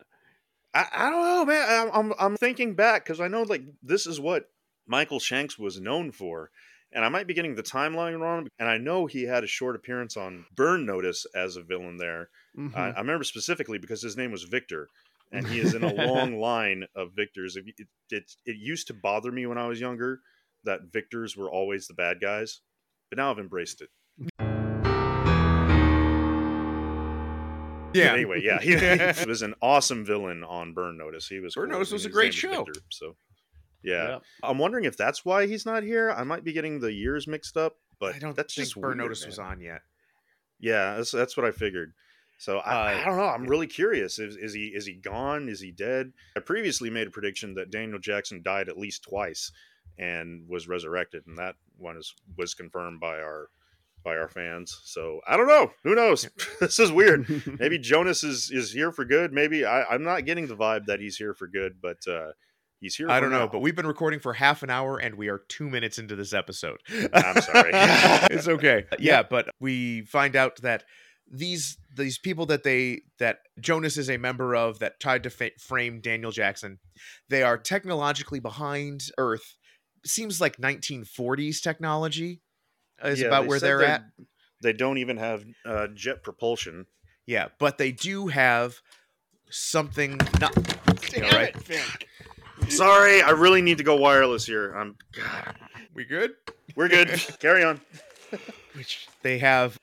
[0.73, 1.67] I, I don't know, man.
[1.69, 4.49] I'm I'm, I'm thinking back because I know like this is what
[4.87, 6.51] Michael Shanks was known for,
[6.93, 8.47] and I might be getting the timeline wrong.
[8.57, 12.29] And I know he had a short appearance on Burn Notice as a villain there.
[12.57, 12.73] Mhm.
[12.77, 14.87] I, I remember specifically because his name was Victor,
[15.33, 17.57] and he is in a long line of Victors.
[17.57, 20.21] It, it, it it used to bother me when I was younger
[20.63, 22.61] that Victors were always the bad guys,
[23.09, 23.89] but now I've embraced it.
[27.93, 28.09] Yeah.
[28.09, 28.75] But anyway, yeah, he,
[29.21, 31.27] he was an awesome villain on Burn Notice.
[31.27, 31.77] He was Burn cool.
[31.79, 32.65] Notice was a great show.
[32.65, 33.15] Victor, so
[33.83, 34.21] yeah, Yep.
[34.43, 36.11] I'm wondering if that's why he's not here.
[36.11, 38.83] I might be getting the years mixed up, but I don't that's think just Burn
[38.89, 39.81] weird, Notice was on yet.
[40.59, 41.93] Yeah, that's that's what I figured.
[42.37, 43.23] So I, Uh, I don't know.
[43.29, 44.19] I'm really curious.
[44.19, 45.47] Is, is he is he gone?
[45.47, 46.11] Is he dead?
[46.35, 49.51] I previously made a prediction that Daniel Jackson died at least twice
[49.97, 53.49] and was resurrected, and that one is was confirmed by our
[54.03, 54.79] by our fans.
[54.83, 55.71] So I don't know.
[55.83, 56.29] Who knows?
[56.59, 57.27] this is weird.
[57.59, 59.33] Maybe Jonas is is here for good.
[59.33, 62.31] Maybe I, I'm not getting the vibe that he's here for good, but uh,
[62.81, 63.09] He's here.
[63.09, 63.47] I don't know, now.
[63.47, 66.33] but we've been recording for half an hour and we are two minutes into this
[66.33, 66.77] episode.
[67.13, 67.71] I'm sorry.
[67.73, 68.85] it's okay.
[68.99, 70.83] Yeah, but we find out that
[71.31, 75.57] these these people that they that Jonas is a member of that tried to fa-
[75.59, 76.79] frame Daniel Jackson,
[77.29, 79.55] they are technologically behind Earth.
[80.05, 82.41] Seems like 1940s technology
[83.03, 84.03] is Yeah, about they where they're they- at.
[84.61, 86.85] They don't even have uh, jet propulsion.
[87.27, 88.81] Yeah, but they do have
[89.49, 90.53] something not
[91.11, 91.55] Damn All right.
[91.69, 94.73] it, Sorry, I really need to go wireless here.
[94.73, 94.95] I'm.
[95.11, 95.55] God.
[95.93, 96.31] we good?
[96.75, 97.09] We're good.
[97.39, 97.81] Carry on.
[98.75, 99.77] Which they have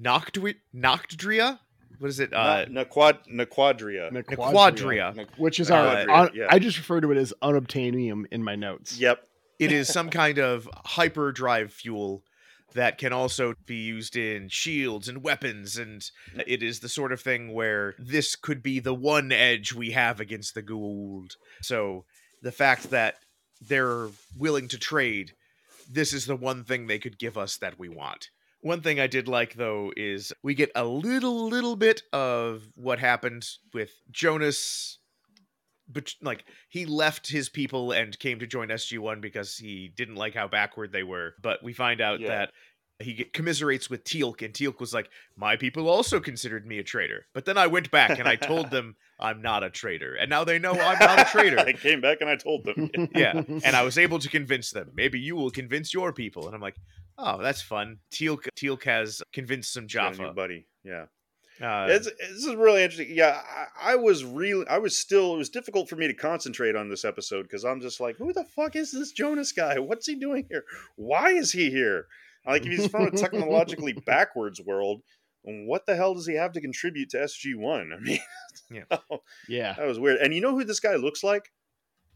[0.00, 1.58] Noctwi- Noctdria?
[1.98, 2.32] What is it?
[2.32, 4.10] Uh Uh, Naquad Naquadria.
[4.24, 5.26] Quadria.
[5.36, 5.94] which is Uh, our.
[6.06, 6.46] Quadria, un- yeah.
[6.48, 8.98] I just refer to it as unobtainium in my notes.
[8.98, 9.26] Yep.
[9.62, 12.24] It is some kind of hyperdrive fuel
[12.74, 16.02] that can also be used in shields and weapons and
[16.46, 20.18] it is the sort of thing where this could be the one edge we have
[20.18, 21.36] against the Goa'uld.
[21.60, 22.06] So
[22.40, 23.18] the fact that
[23.60, 25.32] they're willing to trade
[25.88, 28.30] this is the one thing they could give us that we want.
[28.62, 32.98] One thing I did like though is we get a little little bit of what
[32.98, 34.98] happened with Jonas
[35.92, 40.34] but like he left his people and came to join SG1 because he didn't like
[40.34, 41.34] how backward they were.
[41.40, 42.28] But we find out Yeah.
[42.28, 42.52] that
[43.00, 47.26] he commiserates with Teal'c, and Teal'c was like, "My people also considered me a traitor."
[47.34, 50.44] But then I went back and I told them I'm not a traitor, and now
[50.44, 51.58] they know I'm not a traitor.
[51.66, 52.90] I came back and I told them.
[53.14, 54.90] yeah, and I was able to convince them.
[54.94, 56.76] Maybe you will convince your people, and I'm like,
[57.18, 60.32] "Oh, that's fun." Teal'c, Teal'c has convinced some Jaffa.
[60.32, 60.66] buddy.
[60.84, 61.06] Yeah.
[61.62, 63.14] Uh, it's this is really interesting.
[63.16, 63.40] Yeah,
[63.80, 65.34] I, I was really, I was still.
[65.34, 68.32] It was difficult for me to concentrate on this episode because I'm just like, who
[68.32, 69.78] the fuck is this Jonas guy?
[69.78, 70.64] What's he doing here?
[70.96, 72.06] Why is he here?
[72.46, 75.02] Like, if he's from a technologically backwards world,
[75.44, 77.92] what the hell does he have to contribute to SG One?
[77.96, 78.18] I mean,
[78.70, 78.98] Yeah.
[79.48, 79.74] Yeah.
[79.74, 80.18] that was weird.
[80.18, 81.52] And you know who this guy looks like?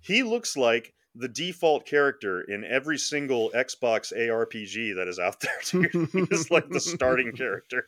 [0.00, 5.52] He looks like the default character in every single Xbox ARPG that is out there.
[5.64, 6.28] Dude.
[6.50, 7.86] Like the starting character.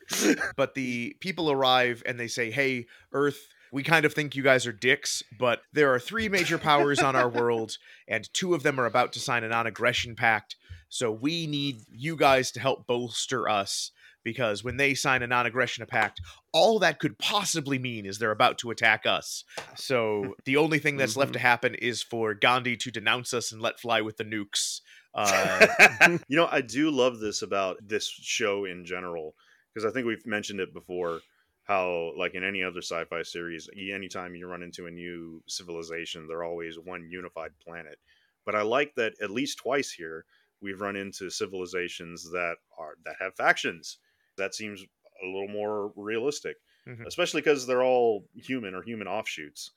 [0.55, 4.65] but the people arrive and they say, "Hey, Earth, we kind of think you guys
[4.67, 8.79] are dicks, but there are three major powers on our world, and two of them
[8.79, 10.55] are about to sign a non-aggression pact.
[10.89, 13.91] So we need you guys to help bolster us."
[14.23, 18.57] Because when they sign a non-aggression pact, all that could possibly mean is they're about
[18.59, 19.43] to attack us.
[19.75, 23.61] So the only thing that's left to happen is for Gandhi to denounce us and
[23.61, 24.81] let fly with the nukes.
[25.11, 29.33] Uh, you know, I do love this about this show in general
[29.73, 31.21] because I think we've mentioned it before.
[31.63, 36.43] How, like in any other sci-fi series, anytime you run into a new civilization, they're
[36.43, 37.97] always one unified planet.
[38.45, 40.25] But I like that at least twice here
[40.61, 43.97] we've run into civilizations that are that have factions.
[44.39, 46.55] That seems a little more realistic,
[46.87, 47.05] Mhm.
[47.05, 49.71] especially because they're all human or human offshoots.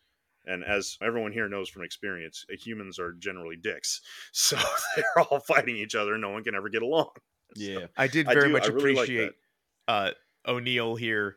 [0.45, 4.01] And as everyone here knows from experience, uh, humans are generally dicks.
[4.33, 4.57] So
[4.97, 6.17] they're all fighting each other.
[6.19, 7.11] No one can ever get along.
[7.55, 7.89] Yeah.
[7.99, 9.33] I did I very do- much I really like appreciate
[9.87, 10.13] uh,
[10.47, 11.37] O'Neill here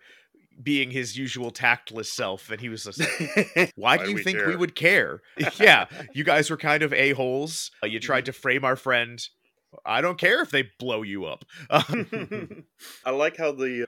[0.63, 4.55] being his usual tactless self, and he was just like, "Why do you think we
[4.55, 5.21] would care?
[5.59, 7.71] yeah, you guys were kind of a holes.
[7.83, 8.05] Uh, you Mm-hmm.
[8.05, 9.27] tried to frame our friend.
[9.85, 13.87] I don't care if they blow you up." I like how the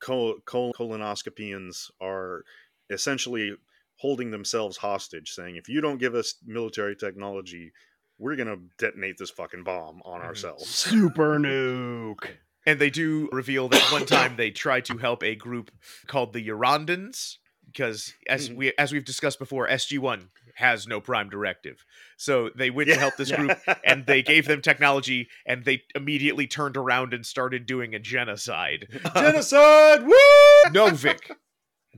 [0.00, 2.44] col- col- colonoscopians are
[2.90, 3.54] essentially
[3.96, 7.72] holding themselves hostage, saying, if you don't give us military technology,
[8.18, 10.24] we're going to detonate this fucking bomb on Mhm.
[10.24, 10.68] ourselves.
[10.68, 12.36] Super nuke.
[12.66, 15.70] and they do reveal that one time they tried to help a group
[16.06, 17.38] called the Urandans
[17.78, 18.56] because as Mhm.
[18.56, 21.84] we as we've discussed before, SG One has no prime directive,
[22.16, 26.48] so they went to help this group and they gave them technology and they immediately
[26.48, 28.88] turned around and started doing a genocide.
[29.14, 30.02] genocide.
[30.04, 30.70] Woo!
[30.72, 31.30] no, Vic.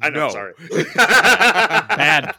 [0.03, 0.27] I know.
[0.27, 0.29] No.
[0.29, 0.53] Sorry.
[0.95, 2.35] Bad.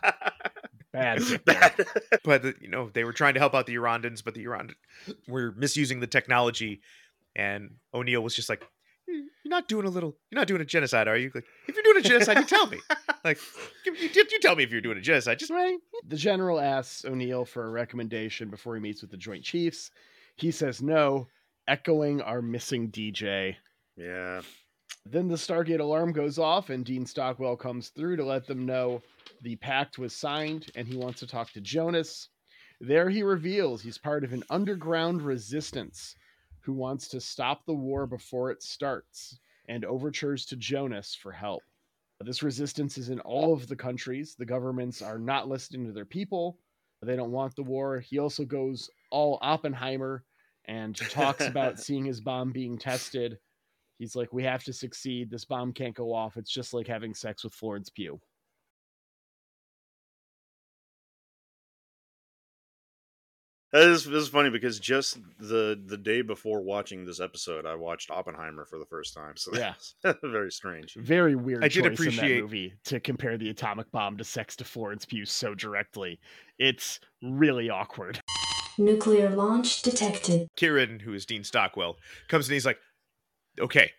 [0.93, 1.21] Bad.
[1.45, 1.85] Bad.
[2.23, 4.75] But you know they were trying to help out the Urandans, but the Urandans
[5.27, 6.81] were misusing the technology,
[7.35, 8.67] and O'Neill was just like, "Hmm,
[9.51, 10.15] "You're not doing a little.
[10.29, 11.29] You're not doing a genocide, are you?
[11.35, 12.79] Like, if you're doing a genocide, you tell me.
[13.23, 13.37] Like,
[13.85, 15.37] you, you, you tell me if you're doing a genocide.
[15.37, 15.77] Just Right.
[16.07, 19.91] The general asks O'Neill for a recommendation before he meets with the Joint Chiefs.
[20.37, 21.27] He says no,
[21.67, 23.57] echoing our missing DJ.
[23.95, 24.41] Yeah.
[25.05, 29.03] Then the Stargate alarm goes off, and Dean Stockwell comes through to let them know
[29.41, 32.29] the pact was signed and he wants to talk to Jonas.
[32.79, 36.15] There he reveals he's part of an underground resistance
[36.61, 41.63] who wants to stop the war before it starts and overtures to Jonas for help.
[42.23, 44.35] This resistance is in all of the countries.
[44.37, 46.59] The governments are not listening to their people.
[47.01, 47.99] They don't want the war.
[47.99, 50.23] He also goes all Oppenheimer
[50.65, 53.39] and talks about seeing his bomb being tested.
[53.97, 55.29] He's like, we have to succeed.
[55.29, 56.37] This bomb can't go off.
[56.37, 58.19] It's just like having sex with Florence Pugh.
[63.73, 67.75] That is, this is funny because just the the day before watching this episode, I
[67.75, 69.37] watched Oppenheimer for the first time.
[69.37, 69.73] So Yeah.
[70.23, 70.95] very strange.
[70.95, 74.23] Very weird I did choice in appreciate- that movie to compare the atomic bomb to
[74.25, 76.19] sex to Florence Pugh so directly.
[76.59, 78.19] It's really awkward.
[78.77, 80.47] Nuclear launch detected.
[80.57, 82.79] Kieran, who is Dean Stockwell, comes and he's like,
[83.59, 83.91] "Okay,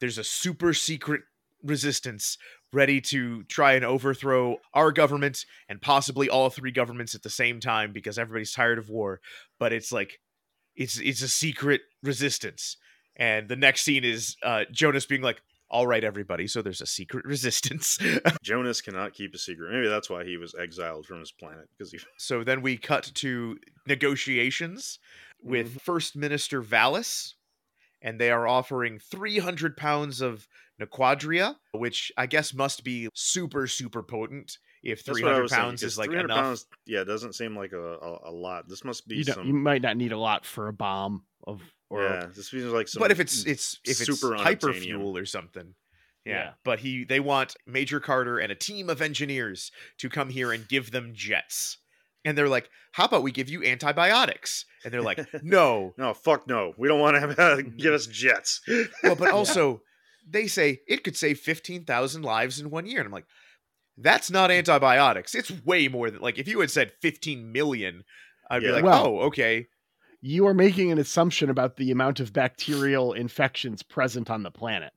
[0.00, 1.22] there's a super secret
[1.62, 2.38] resistance
[2.72, 7.60] ready to try and overthrow our government and possibly all three governments at the same
[7.60, 9.20] time because everybody's tired of war.
[9.58, 10.20] But it's like,
[10.74, 12.76] it's it's a secret resistance."
[13.16, 16.86] And the next scene is uh, Jonas being like, "All right, everybody, so there's a
[16.86, 17.98] secret resistance."
[18.42, 19.72] Jonas cannot keep a secret.
[19.72, 21.98] Maybe that's why he was exiled from his planet because he.
[22.16, 24.98] So then we cut to negotiations
[25.42, 27.34] with First Minister Vallis,
[28.00, 30.46] and they are offering 300 pounds of
[30.86, 35.50] Naquadria, which I guess must be super, super potent if That's what I 300 was
[35.50, 36.36] saying, pounds is like enough.
[36.36, 38.68] Pounds, yeah, it doesn't seem like a, a, a lot.
[38.68, 39.46] This must be You, some.
[39.46, 42.88] you might not need a lot for a bomb of or yeah, this seems like
[42.88, 43.00] some.
[43.00, 45.74] but if it's it's if it's super hyper fuel or something.
[46.24, 46.32] Yeah.
[46.32, 46.50] Yeah.
[46.64, 50.66] But he they want Major Carter and a team of engineers to come here and
[50.68, 51.78] give them jets.
[52.24, 56.46] And they're like, "How about we give you antibiotics?" And they're like, "No, No, fuck
[56.48, 56.72] no.
[56.78, 58.60] We don't want to have give us jets.
[59.02, 59.82] well, but also
[60.28, 63.00] they say it could save 15,000 lives in one year.
[63.00, 63.26] And I'm like,
[63.98, 65.34] that's not antibiotics.
[65.34, 68.04] It's way more than like if you had said 15 million,
[68.50, 68.68] I'd Yeah.
[68.68, 69.66] be like, Well- oh, okay.
[70.20, 74.92] you are making an assumption about the amount of bacterial infections present on the planet.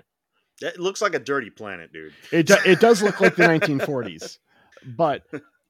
[0.62, 2.14] It looks like a dirty planet, dude.
[2.32, 4.38] It do, it does look like the 1940s,
[4.96, 5.24] but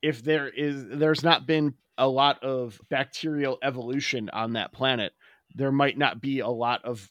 [0.03, 5.13] if there is there's not been a lot of bacterial evolution on that planet,
[5.55, 7.09] there might not be a lot of si-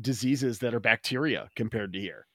[0.00, 2.26] diseases that are bacteria compared to here.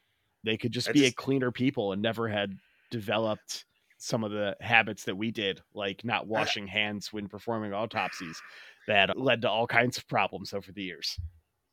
[0.44, 2.58] They could just I be just- a cleaner people and never had
[2.92, 3.66] developed
[3.98, 8.40] some of the habits that we did, like not washing hands when performing autopsies,
[8.88, 11.18] that led to all kinds of problems over the years.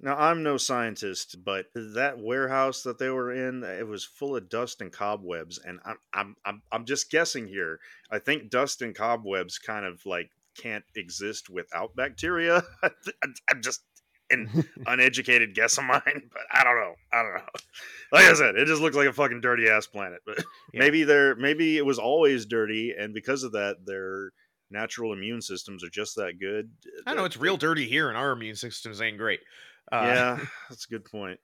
[0.00, 4.48] Now I'm no scientist, but that warehouse that they were in, it was full of
[4.48, 7.78] dust and cobwebs, and I'm I'm I'm, I'm just guessing here.
[8.10, 12.62] I think dust and cobwebs kind of like can't exist without bacteria.
[12.82, 13.82] I'm just
[14.32, 16.94] an uneducated guess of mine, but I don't know.
[17.12, 17.42] I don't know.
[18.12, 20.20] Like I said, it just looks like a fucking dirty ass planet.
[20.26, 20.38] But
[20.72, 20.80] Yeah.
[20.80, 24.32] maybe they're maybe it was always dirty, and because of that, their
[24.70, 26.70] natural immune systems are just that good.
[27.06, 29.40] I know it's real dirty here and our immune systems ain't great.
[29.90, 30.38] Uh, yeah,
[30.70, 31.38] that's a good point.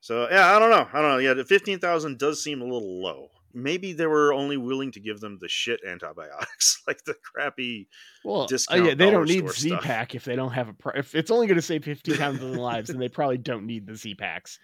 [0.00, 0.88] So yeah, I don't know.
[0.92, 1.18] I don't know.
[1.18, 3.28] Yeah, the fifteen thousand does seem a little low.
[3.56, 7.88] Maybe they were only willing to give them the shit antibiotics, like the crappy.
[8.22, 10.74] Well, uh, yeah, they don't need Z pack if they don't have a.
[10.74, 13.86] Pro- if it's only going to save fifteen thousand lives, then they probably don't need
[13.86, 14.58] the Z Packs.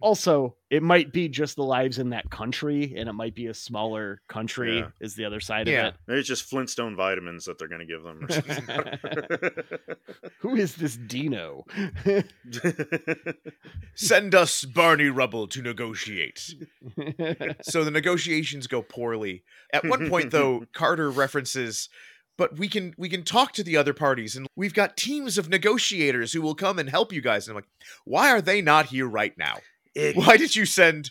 [0.00, 3.54] Also, it might be just the lives in that country, and it might be a
[3.54, 4.78] smaller country.
[4.80, 4.88] Yeah.
[5.00, 5.88] Is the other side Yeah.
[5.88, 8.24] of Maybe it's just Flintstone vitamins that they're going to give them.
[8.24, 8.64] Or something.
[8.68, 9.98] it?
[10.40, 11.64] Who is this Dino?
[13.94, 16.54] Send us Barney Rubble to negotiate.
[17.62, 19.44] so the negotiations go poorly.
[19.72, 21.88] At one point though, Carter references
[22.38, 25.48] but we can we can talk to the other parties and we've got teams of
[25.48, 27.48] negotiators who will come and help you guys.
[27.48, 27.70] And I'm like,
[28.04, 29.56] why are they not here right now?
[29.96, 31.10] It- Why did you send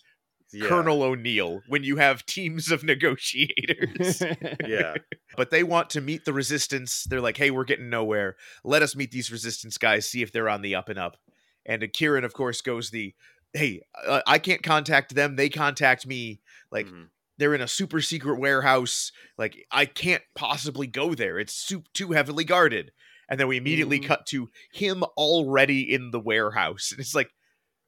[0.54, 4.22] yeah, Colonel O'Neill when you have teams of negotiators?
[4.68, 4.96] Yeah,
[5.36, 7.04] but they want to meet the resistance.
[7.04, 8.36] They're like, hey, we're getting nowhere.
[8.64, 11.18] Let us meet these resistance guys, see if they're on the up and up.
[11.66, 13.14] And Kieran, of course, goes the,
[13.54, 15.36] hey, uh, I can't contact them.
[15.36, 16.42] They contact me.
[16.72, 17.08] Like, Mhm.
[17.38, 19.12] they're in a super secret warehouse.
[19.38, 21.40] Like, I can't possibly go there.
[21.40, 22.92] It's su- too heavily guarded.
[23.30, 24.06] And then we immediately Mhm.
[24.06, 26.92] cut to him already in the warehouse.
[26.92, 27.32] And it's like,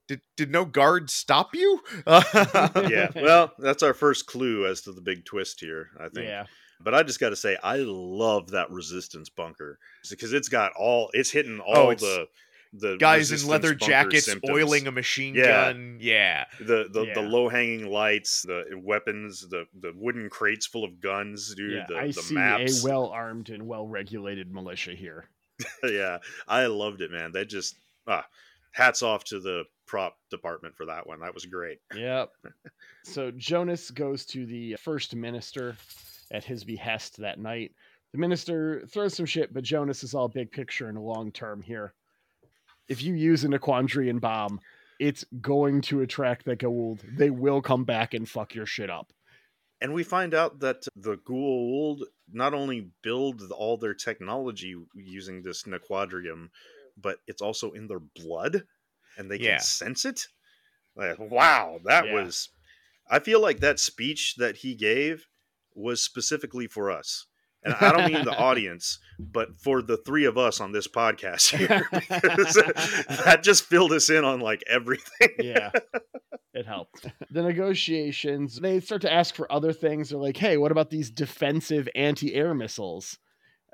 [0.08, 1.82] did, did no guard stop you?
[2.08, 3.10] yeah.
[3.16, 5.90] Well, that's our first clue as to the big twist here.
[6.00, 6.28] I think.
[6.28, 6.46] yeah,
[6.82, 11.10] But I just got to say, I love that resistance bunker because it's got all
[11.14, 12.28] it's hitting all Oh, it's the
[12.74, 14.52] the Guys in leather jackets symptoms.
[14.54, 15.72] oiling a machine Yeah.
[15.72, 15.98] gun.
[16.02, 16.46] Yeah.
[16.60, 21.56] the the, the low hanging lights, the weapons, the the wooden crates full of guns,
[21.56, 21.72] dude.
[21.74, 21.86] yeah.
[21.88, 22.84] the I the see maps.
[22.84, 25.30] a well armed and well regulated militia here.
[25.84, 26.18] yeah,
[26.48, 27.32] I loved it, man.
[27.32, 28.26] They just ah,
[28.72, 31.20] hats off to the prop department for that one.
[31.22, 31.80] That was great.
[31.96, 32.32] Yep.
[33.04, 35.76] so Jonas goes to the first minister
[36.32, 37.74] at his behest that night.
[38.12, 41.94] The minister throws some shit, but Jonas is all big picture and long term here.
[42.88, 44.62] If you use an Aquandrian bomb,
[45.00, 47.18] it's going to attract the Goa'uld.
[47.18, 49.12] They will come back and fuck your shit up.
[49.80, 52.02] And we find out that the Goa'uld
[52.32, 56.50] not only build all their technology using this Nequadrium,
[57.00, 58.64] but it's also in their blood
[59.18, 60.28] and they can sense it.
[60.96, 62.14] Like, wow, that Yeah.
[62.14, 62.50] was.
[63.10, 65.28] I feel like that speech that he gave
[65.76, 67.26] was specifically for us.
[67.64, 71.56] and I don't mean the audience, but for the three of us on this podcast
[71.58, 71.88] here,
[73.26, 75.30] that just filled us in on like everything.
[75.40, 75.72] yeah
[76.54, 80.72] it helped the negotiations they start to ask for other things they're like hey what
[80.72, 83.18] about these defensive anti-air missiles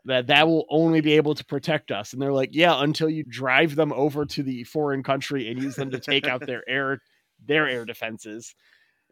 [0.05, 2.13] that that will only be able to protect us.
[2.13, 5.75] And they're like yeah until you drive them over to the foreign country and use
[5.75, 6.99] them to take out their air
[7.45, 8.55] their air defenses.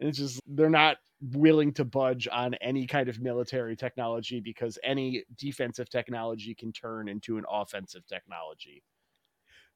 [0.00, 4.78] And it's just they're not willing to budge on any kind of military technology because
[4.82, 8.82] any defensive technology can turn into an offensive technology.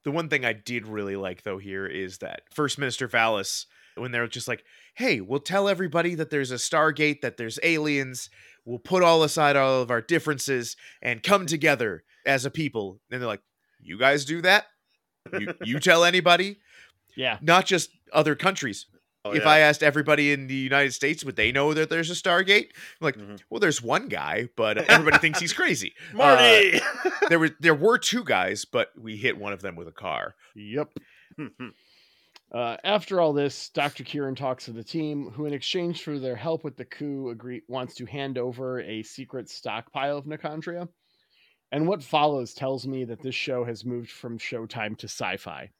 [0.04, 4.12] The one thing I did really like though here is that First Minister Vallis, when
[4.12, 4.64] they're just like,
[4.96, 8.28] "Hey, we'll tell everybody that there's a Stargate, that there's aliens.
[8.64, 13.20] We'll put all aside all of our differences and come together as a people." And
[13.20, 13.42] they're like,
[13.80, 14.66] "You guys do that?
[15.38, 16.58] You, you tell anybody?
[17.16, 18.86] yeah Not just other countries.
[19.24, 19.48] Oh, if yeah.
[19.48, 22.66] I asked everybody in the United States, would they know that there's a Stargate?
[23.00, 23.40] I'm like, Mhm.
[23.50, 25.94] well, there's one guy, but everybody thinks he's crazy.
[26.14, 26.80] Uh, Marty.
[27.28, 30.36] there were there were two guys, but we hit one of them with a car.
[30.54, 30.90] yep
[32.52, 34.04] Uh, after all this, Dr.
[34.04, 37.62] Kieran talks to the team, who, in exchange for their help with the coup, agree
[37.68, 40.88] wants to hand over a secret stockpile of Naquadria.
[41.72, 45.70] And what follows tells me that this show has moved from Showtime to Sci-Fi.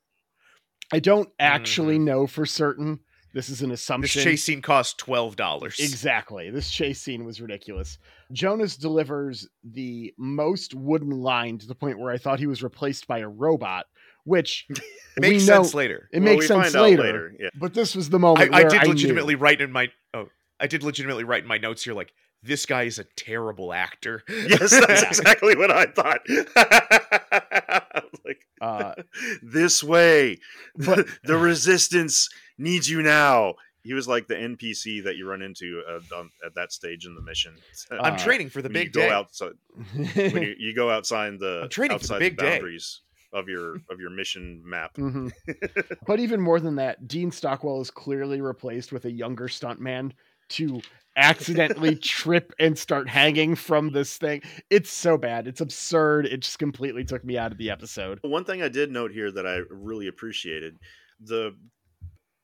[0.92, 3.00] I don't actually know for certain.
[3.33, 4.18] This is an assumption.
[4.18, 5.79] This chase scene cost twelve dollars.
[5.79, 6.50] Exactly.
[6.50, 7.98] This chase scene was ridiculous.
[8.33, 13.07] Jonas delivers the most wooden line to the point where I thought he was replaced
[13.07, 13.87] by a robot,
[14.27, 14.67] which
[15.19, 16.11] Makes we know sense later.
[16.12, 17.49] it Well, makes sense later, later, yeah.
[17.59, 18.89] But this was the I, moment I where did knew.
[18.91, 20.29] legitimately write in my oh,
[20.61, 22.12] I did legitimately write in my notes here like
[22.43, 24.23] this guy is a terrible actor.
[24.29, 26.21] yes, that's exactly what I thought.
[26.31, 28.95] I like, Uh,
[29.43, 30.39] this way,
[30.77, 33.55] but- the resistance needs you now.
[33.83, 37.15] He was like the NPC that you run into uh, on, at that stage in
[37.15, 37.55] the mission.
[37.93, 39.11] I'm Uh, training for the When big you go day.
[39.11, 39.53] outside,
[39.95, 42.51] when you, you go outside the I'm training for the outside big day.
[42.59, 44.95] boundaries of your of your mission map.
[44.97, 45.31] Mhm.
[46.07, 50.12] but even more than that, Dean Stockwell is clearly replaced with a younger stuntman
[50.51, 50.81] to
[51.17, 54.43] accidentally trip and start hanging from this thing.
[54.71, 55.47] It's so bad.
[55.49, 56.27] It's absurd.
[56.27, 58.19] It just completely took me out of the episode.
[58.23, 60.77] One thing I did note here that I really appreciated
[61.21, 61.57] the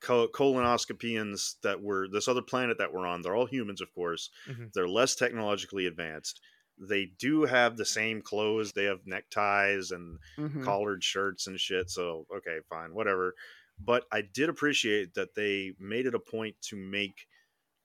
[0.00, 3.22] col- colonoscopians that were this other planet that we're on.
[3.22, 4.30] They're all humans, of course.
[4.48, 4.72] Mhm.
[4.72, 6.40] They're less technologically advanced.
[6.78, 8.72] They do have the same clothes.
[8.72, 10.64] They have neckties and Mhm.
[10.64, 11.90] collared shirts and shit.
[11.90, 13.34] So okay, fine, whatever.
[13.78, 17.26] But I did appreciate that they made it a point to make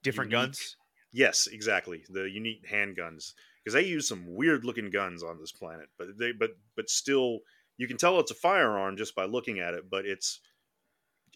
[0.02, 0.76] Different unique- guns.
[1.12, 2.04] Yes, exactly.
[2.08, 6.32] The unique handguns because they use some weird looking guns on this planet, but they
[6.32, 7.40] but but still
[7.76, 10.40] you can tell it's a firearm just by looking at it, but it's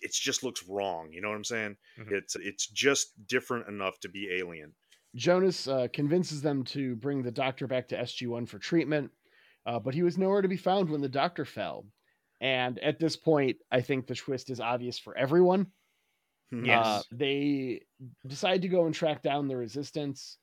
[0.00, 1.12] it's just looks wrong.
[1.12, 1.76] You know what I'm saying?
[1.98, 2.12] Mhm.
[2.12, 4.74] It's it's just different enough to be alien.
[5.14, 9.10] Jonas uh, convinces them to bring the doctor back to SG1 for treatment,
[9.66, 11.84] uh, but he was nowhere to be found when the doctor fell.
[12.40, 15.68] And at this point, I think the twist is obvious for everyone.
[16.50, 16.86] Yes.
[16.86, 17.82] Uh, they
[18.26, 20.38] decide to go and track down the resistance.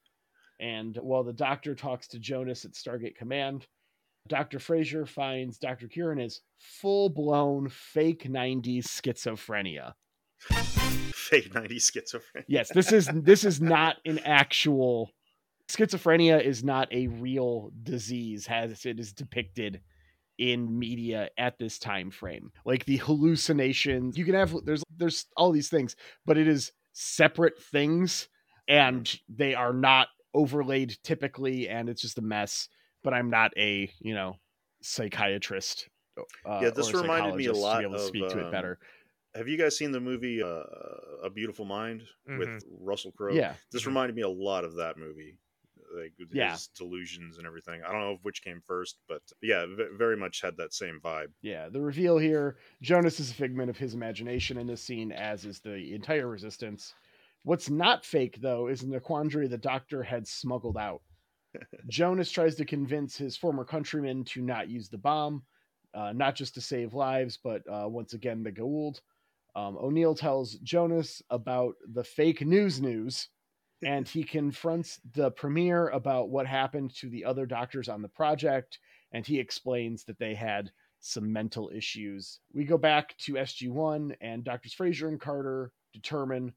[0.60, 3.68] And while the doctor talks to Jonas at Stargate Command,
[4.28, 4.60] Dr.
[4.60, 5.88] Fraiser finds Dr.
[5.88, 9.94] Kieran is full blown fake 90s schizophrenia.
[11.30, 12.44] Fake 90s schizophrenia.
[12.48, 15.12] Yes, this is this is not an actual
[15.70, 19.82] schizophrenia is not a real disease as it is depicted
[20.40, 22.52] in media at this time frame.
[22.66, 27.62] Like the hallucinations, you can have there's there's all these things, but it is separate
[27.62, 28.28] things
[28.68, 32.68] and they are not overlaid typically and it's just a mess,
[33.04, 34.38] but I'm not a, you know,
[34.82, 35.88] psychiatrist.
[36.46, 38.40] Uh, Yeah, this reminded me a psychologist to lot be able to of, speak to
[38.40, 38.80] it um, better.
[39.36, 40.64] Have you guys seen the movie uh,
[41.24, 43.34] A Beautiful Mind with Russell Crowe?
[43.34, 43.54] Yeah.
[43.72, 43.88] This Mhm.
[43.88, 45.38] reminded me a lot of that movie.
[45.96, 46.56] Like with Yeah.
[46.76, 47.82] delusions and everything.
[47.84, 51.32] I don't know which came first, but yeah, v- very much had that same vibe.
[51.42, 55.46] Yeah, the reveal here Jonas is a figment of his imagination in this scene, as
[55.46, 56.94] is the entire resistance.
[57.42, 61.02] What's not fake, though, is the quandary the doctor had smuggled out.
[61.88, 65.44] Jonas tries to convince his former countrymen to not use the bomb,
[65.96, 69.02] uh, not just to save lives, but uh, once again, the Goa'uld.
[69.60, 73.28] Um, O'Neill tells Jonas about the fake news news,
[73.84, 78.80] and he confronts the premier about what happened to the other doctors on the project,
[79.12, 82.40] and he explains that they had some mental issues.
[82.54, 86.54] We go back to SG1, and Doctors Fraiser and Carter determine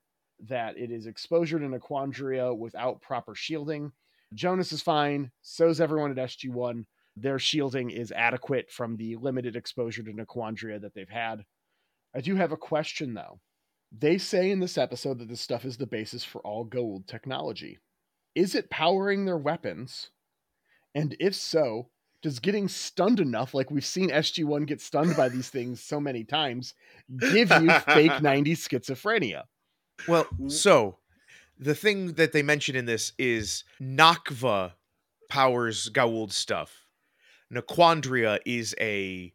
[0.46, 3.90] that it is exposure to Naquadria without proper shielding.
[4.34, 6.84] Jonas is fine, so's everyone at SG1.
[7.16, 11.44] Their shielding is adequate from the limited exposure to Naquadria that they've had.
[12.14, 13.40] I do have a question though.
[13.96, 17.78] They say in this episode that this stuff is the basis for all Goa'uld technology.
[18.34, 20.10] Is it powering their weapons?
[20.94, 21.88] And if so,
[22.22, 26.24] does getting stunned enough, like we've seen SG1 get stunned by these things so many
[26.24, 26.74] times,
[27.18, 29.42] give you fake 90s schizophrenia?
[30.08, 30.98] Well, so
[31.58, 34.72] the thing that they mention in this is Nakva
[35.28, 36.86] powers Goa'uld stuff.
[37.52, 39.32] Naquadria is a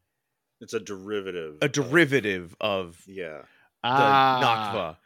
[0.60, 1.58] It's a derivative.
[1.62, 3.40] a derivative of yeah.
[3.84, 4.42] the Ah,
[4.74, 4.98] Nakva.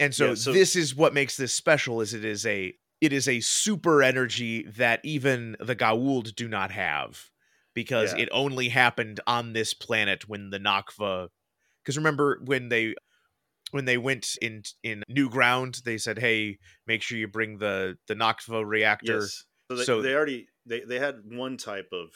[0.00, 3.12] And so, Yeah, so- this is what makes this special is it is a it
[3.12, 7.30] is a super energy that even the Goa'uld do not have
[7.74, 8.22] because Yeah.
[8.24, 11.28] it only happened on this planet when the Nakva
[11.82, 12.94] because remember when they
[13.70, 17.96] when they went in in new ground they said hey make sure you bring the
[18.08, 19.44] the Nakva reactor Yes.
[19.70, 22.10] So they, So- they already they, they had one type of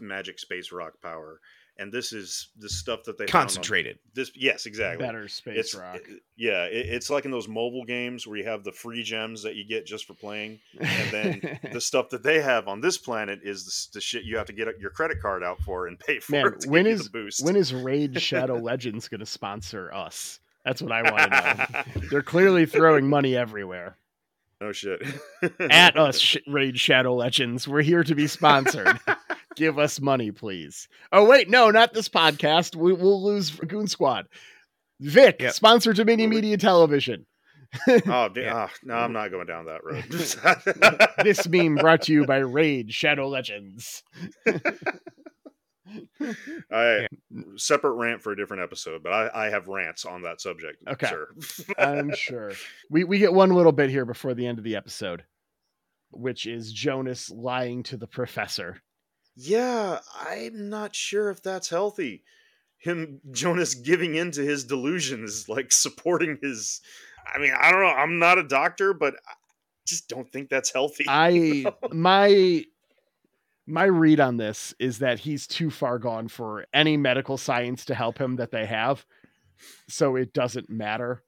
[0.00, 1.40] magic space rock power,
[1.82, 5.04] and this is the stuff that they found on- concentrated This yes, exactly.
[5.04, 5.96] better space It's rock.
[5.96, 9.42] it- yeah, it, it's like in those mobile games where you have the free gems
[9.42, 12.96] that you get just for playing, and then the stuff that they have on this
[12.98, 15.98] planet is the, the shit you have to get your credit card out for and
[15.98, 17.44] pay for Man, it to when give you is the boost.
[17.44, 20.40] when is Raid Shadow Legends going to sponsor us?
[20.64, 22.02] That's what I want to know.
[22.10, 23.96] They're clearly throwing money everywhere.
[24.60, 25.02] no shit
[25.58, 27.66] At us, Sh- Raid Shadow Legends.
[27.66, 28.96] We're here to be sponsored.
[29.56, 30.88] Give us money, please.
[31.12, 32.74] Oh wait, no, not this podcast.
[32.76, 34.26] We, we'll lose Goon Squad.
[35.00, 35.52] Vic, Yep.
[35.54, 37.26] sponsor Dominion Media Television.
[38.06, 38.52] Oh Yeah.
[38.68, 40.04] ah, no, I'm not going down that road.
[41.24, 44.02] This meme brought to you by Raid Shadow Legends.
[46.70, 47.06] I
[47.56, 50.78] separate rant for a different episode, but I, I have rants on that subject.
[50.88, 51.08] Okay.
[51.08, 51.28] sure.
[51.78, 52.52] I'm sure.
[52.90, 55.24] We we get one little bit here before the end of the episode,
[56.10, 58.80] which is Jonas lying to the professor.
[59.34, 62.22] Yeah, I'm not sure if that's healthy.
[62.78, 66.80] Him, Jonas, giving in to his delusions, like supporting his.
[67.32, 67.86] I mean, I don't know.
[67.88, 69.32] I'm not a doctor, but I
[69.86, 71.04] just don't think that's healthy.
[71.08, 72.64] I my
[73.66, 77.94] my read on this is that he's too far gone for any medical science to
[77.94, 79.06] help him that they have.
[79.88, 81.22] So it doesn't matter.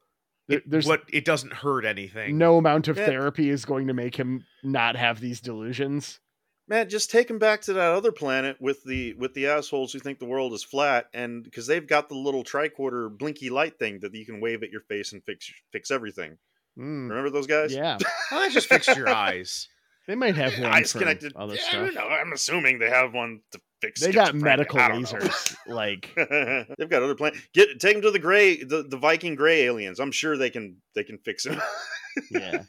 [0.48, 3.06] It- There's what it doesn't hurt anything no amount of Yeah.
[3.06, 6.18] therapy is going to make him not have these delusions.
[6.66, 9.98] Man, just take them back to that other planet with the with the assholes who
[9.98, 14.00] think the world is flat, and because they've got the little tricorder blinky light thing
[14.00, 16.38] that you can wave at your face and fix fix everything.
[16.78, 17.74] Mm, Remember those guys?
[17.74, 17.98] yeah,
[18.30, 19.68] that just fixed your eyes
[20.06, 21.32] they might have one Eyes connected.
[21.36, 22.08] other yeah, I don't know.
[22.08, 23.60] I'm assuming they have one to
[24.00, 25.18] They got medical I don't know.
[25.18, 25.56] lasers.
[25.66, 26.10] like
[26.78, 27.36] They've got other plans.
[27.52, 30.00] Get take them to the gray, the, the Viking gray aliens.
[30.00, 31.60] I'm sure they can they can fix them.
[32.30, 32.62] yeah.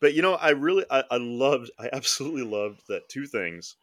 [0.00, 3.76] but you know, I really I, I loved I absolutely loved that two things,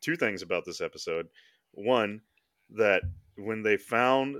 [0.00, 1.28] two things about this episode.
[1.72, 2.22] One,
[2.70, 3.02] that
[3.36, 4.36] when they found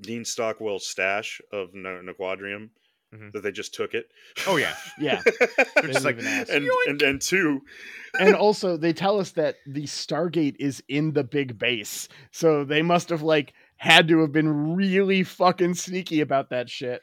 [0.00, 2.70] Dean Stockwell's stash of Naquadrium,
[3.12, 3.32] Mhm.
[3.32, 4.10] that they just took it.
[4.46, 5.20] oh yeah Yeah.
[5.76, 7.60] They're just like and, and and two,
[8.18, 12.08] and also they tell us that the Stargate is in the big base.
[12.30, 17.02] So they must have like had to have been really fucking sneaky about that shit.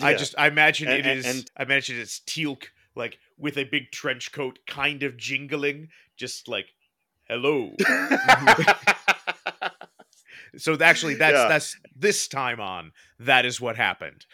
[0.00, 3.58] I just I imagine And- it and- is and- I imagine it's Teal'c like with
[3.58, 6.66] a big trench coat kind of jingling just like
[7.28, 7.74] hello.
[10.56, 11.48] so actually that's Yeah.
[11.48, 14.24] that's this time on that is what happened.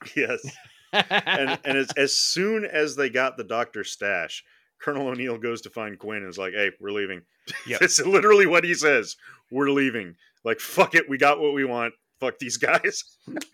[0.16, 0.40] yes.
[0.92, 4.44] and and as, as soon as they got the doctor stash,
[4.80, 7.22] Colonel O'Neill goes to find Quinn and is like, "Hey, we're leaving."
[7.66, 7.80] Yep.
[7.80, 9.16] That's literally what he says.
[9.50, 10.16] We're leaving.
[10.44, 11.94] Like, fuck it, we got what we want.
[12.20, 13.04] Fuck these guys.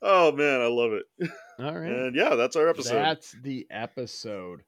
[0.02, 1.30] oh man, I love it.
[1.60, 1.92] All right.
[1.92, 2.96] And yeah, that's our episode.
[2.96, 4.62] That's the episode.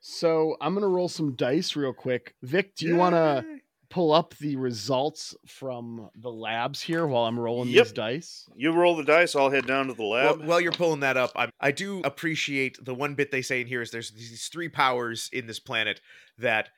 [0.00, 2.34] So I'm gonna roll some dice real quick.
[2.42, 3.44] Vic, do you want to.
[3.90, 7.84] Pull up the results from the labs here while I'm rolling Yep.
[7.86, 8.48] these dice?
[8.56, 9.34] You roll the dice.
[9.34, 10.46] I'll head down to the Well, lab.
[10.46, 13.66] while you're pulling that up, I, I do appreciate the one bit they say in
[13.66, 16.00] here is there's these three powers in this planet
[16.38, 16.68] that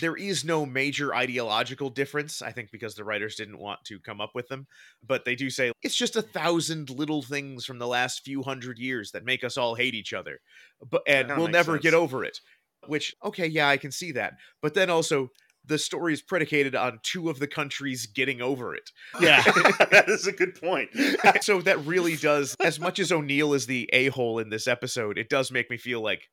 [0.00, 2.40] there is no major ideological difference.
[2.40, 4.66] I think because the writers didn't want to come up with them,
[5.06, 8.78] but they do say it's just a thousand little things from the last few hundred
[8.78, 10.40] years that make us all hate each other,
[10.88, 12.38] but and we'll makes never get over it.
[12.86, 15.30] Which okay, yeah, I can see that, but then also.
[15.64, 18.90] The story is predicated on two of the countries getting over it.
[19.20, 19.42] Yeah.
[19.90, 20.90] that is a good point.
[21.42, 25.28] so that really does as much as o'neill is the a-hole in this episode it
[25.28, 26.28] does make me feel like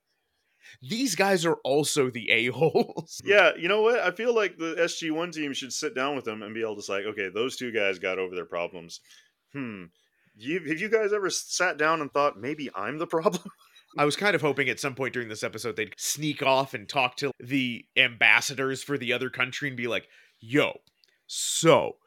[0.82, 3.99] these guys are also the a-holes yeah, you know what?
[3.99, 6.82] I feel like the SG1 team should sit down with them and be able to
[6.82, 8.99] say, okay, those two guys got over their problems.
[9.53, 9.86] Hmm.
[10.36, 13.43] You, have you guys ever sat down and thought maybe I'm the problem?
[13.97, 16.88] I was kind of hoping at some point during this episode they'd sneak off and
[16.88, 20.07] talk to the ambassadors for the other country and be like
[20.39, 20.79] yo
[21.27, 21.97] so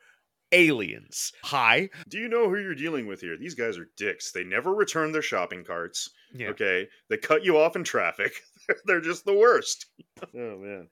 [0.53, 3.37] aliens hi Do you know who you're dealing with here?
[3.39, 4.33] These guys are dicks.
[4.33, 6.11] They never return their shopping carts.
[6.35, 6.89] yeah Okay.
[7.09, 8.33] They cut you off in traffic.
[8.87, 9.87] They're just the worst.
[10.23, 10.89] oh, man.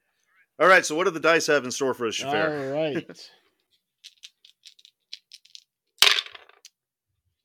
[0.60, 2.68] All right, so what do the dice have in store for us, Xhafer?
[2.68, 3.30] All right.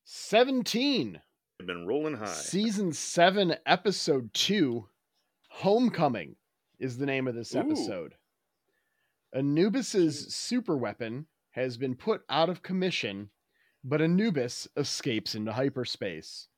[0.04, 1.22] 17.
[1.64, 2.26] I've been rolling high.
[2.26, 4.86] Season 7, Episode 2,
[5.48, 6.36] Homecoming
[6.78, 7.60] is the name of this Ooh.
[7.60, 8.16] episode.
[9.34, 13.30] Anubis's super weapon has been put out of commission,
[13.82, 16.50] but Anubis escapes into hyperspace.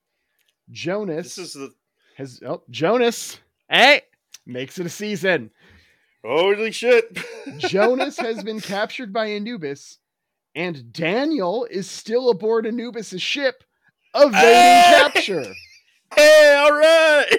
[0.71, 1.71] Jonas This is the
[2.17, 3.39] has oh Jonas
[3.69, 4.01] hey
[4.47, 5.51] makes it a season.
[6.25, 7.15] holy shit.
[7.57, 9.99] Jonas has been captured by Anubis,
[10.55, 13.63] and Daniel is still aboard Anubis's ship,
[14.16, 15.09] evading Ah!
[15.13, 15.53] capture.
[16.16, 17.38] hey, all right.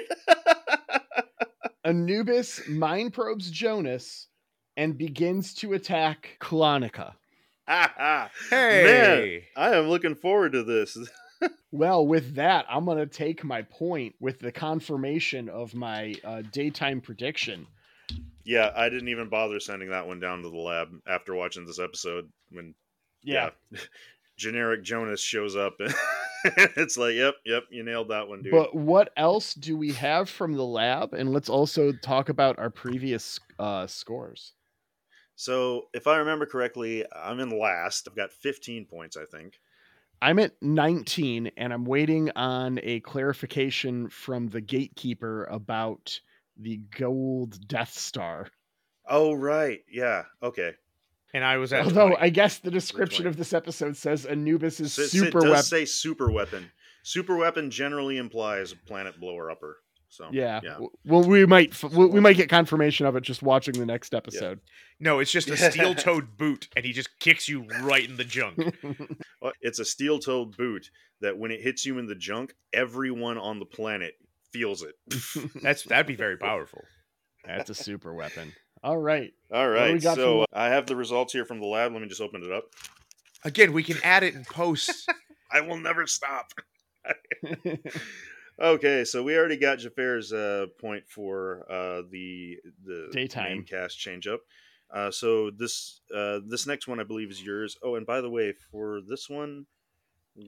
[1.85, 4.29] Anubis mind probes Jonas
[4.77, 7.15] and begins to attack Kolonica.
[7.69, 9.45] Man, Hey.
[9.57, 10.97] I am looking forward to this.
[11.73, 16.41] Well, with that, I'm going to take my point with the confirmation of my uh,
[16.51, 17.67] daytime prediction.
[18.45, 21.79] Yeah, I didn't even bother sending that one down to the lab after watching this
[21.79, 22.31] episode.
[22.51, 22.75] When
[23.23, 23.51] Yeah.
[24.39, 25.93] generic Jonas shows up, and
[26.77, 28.53] it's like, yep, yep, you nailed that one, dude.
[28.53, 31.15] But what else do we have from the lab?
[31.15, 34.53] And let's also talk about our previous uh, scores.
[35.35, 38.09] so, if I remember correctly, I'm in last.
[38.09, 39.61] I've got 15 points, I think.
[40.23, 46.19] I'm at 19 and I'm waiting on a clarification from the gatekeeper about
[46.57, 48.49] the Goa'uld Death Star.
[49.09, 50.73] Oh, right, yeah, okay.
[51.35, 52.17] And I was at Although 20.
[52.23, 55.51] I guess the description of this episode says Anubis is So it- super it does
[55.51, 55.63] weapon.
[55.65, 56.71] say super weapon.
[57.03, 59.79] Super weapon generally implies planet blower upper.
[60.09, 60.61] So yeah.
[60.63, 60.79] yeah.
[61.05, 64.15] Well, we might f- we we might get confirmation of it just watching the next
[64.15, 64.61] episode.
[65.01, 68.59] No, it's just a steel-toed boot, and he just kicks you right in the junk.
[69.43, 73.59] Well, It's a steel-toed boot that when it hits you in the junk, everyone on
[73.59, 74.15] the planet
[74.53, 74.95] feels it.
[75.63, 76.83] That's that'd be very powerful.
[77.45, 78.53] That's a super weapon.
[78.87, 79.33] All right.
[79.53, 81.93] All do we right, got from so I have the results here from the lab.
[81.93, 82.67] Let me just open it up.
[83.45, 85.11] Again, we can add it in post.
[85.51, 86.53] I will never stop.
[88.59, 92.57] Okay, so we already got Xhafer's uh, point for uh, the
[92.87, 93.49] the Daytime.
[93.49, 94.41] name cast change up.
[94.91, 97.77] Uh, so this uh, this next one I believe is yours.
[97.83, 99.67] Oh, and by the way, for this one,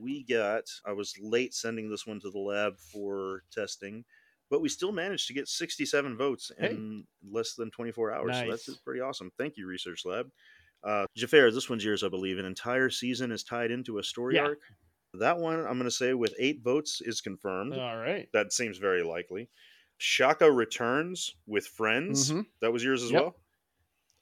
[0.03, 4.07] we got I was late sending this one to the lab for testing,
[4.51, 6.71] but we still managed to get 67 votes Hey.
[6.71, 8.37] in less than 24 hours.
[8.37, 9.31] So that's pretty awesome.
[9.39, 10.31] Thank you, Research Lab.
[10.85, 12.39] Uh, Xhafer, this one's yours, I believe.
[12.39, 14.43] An entire season is tied into a story Yeah.
[14.45, 14.61] arc.
[15.15, 17.75] That one, I'm going to say, with eight votes, is confirmed.
[17.75, 18.29] All right.
[18.33, 19.49] That seems very likely.
[19.99, 22.31] Chaka returns with friends.
[22.31, 22.47] Mhm.
[22.61, 23.23] That was yours as Yep.
[23.23, 23.41] well.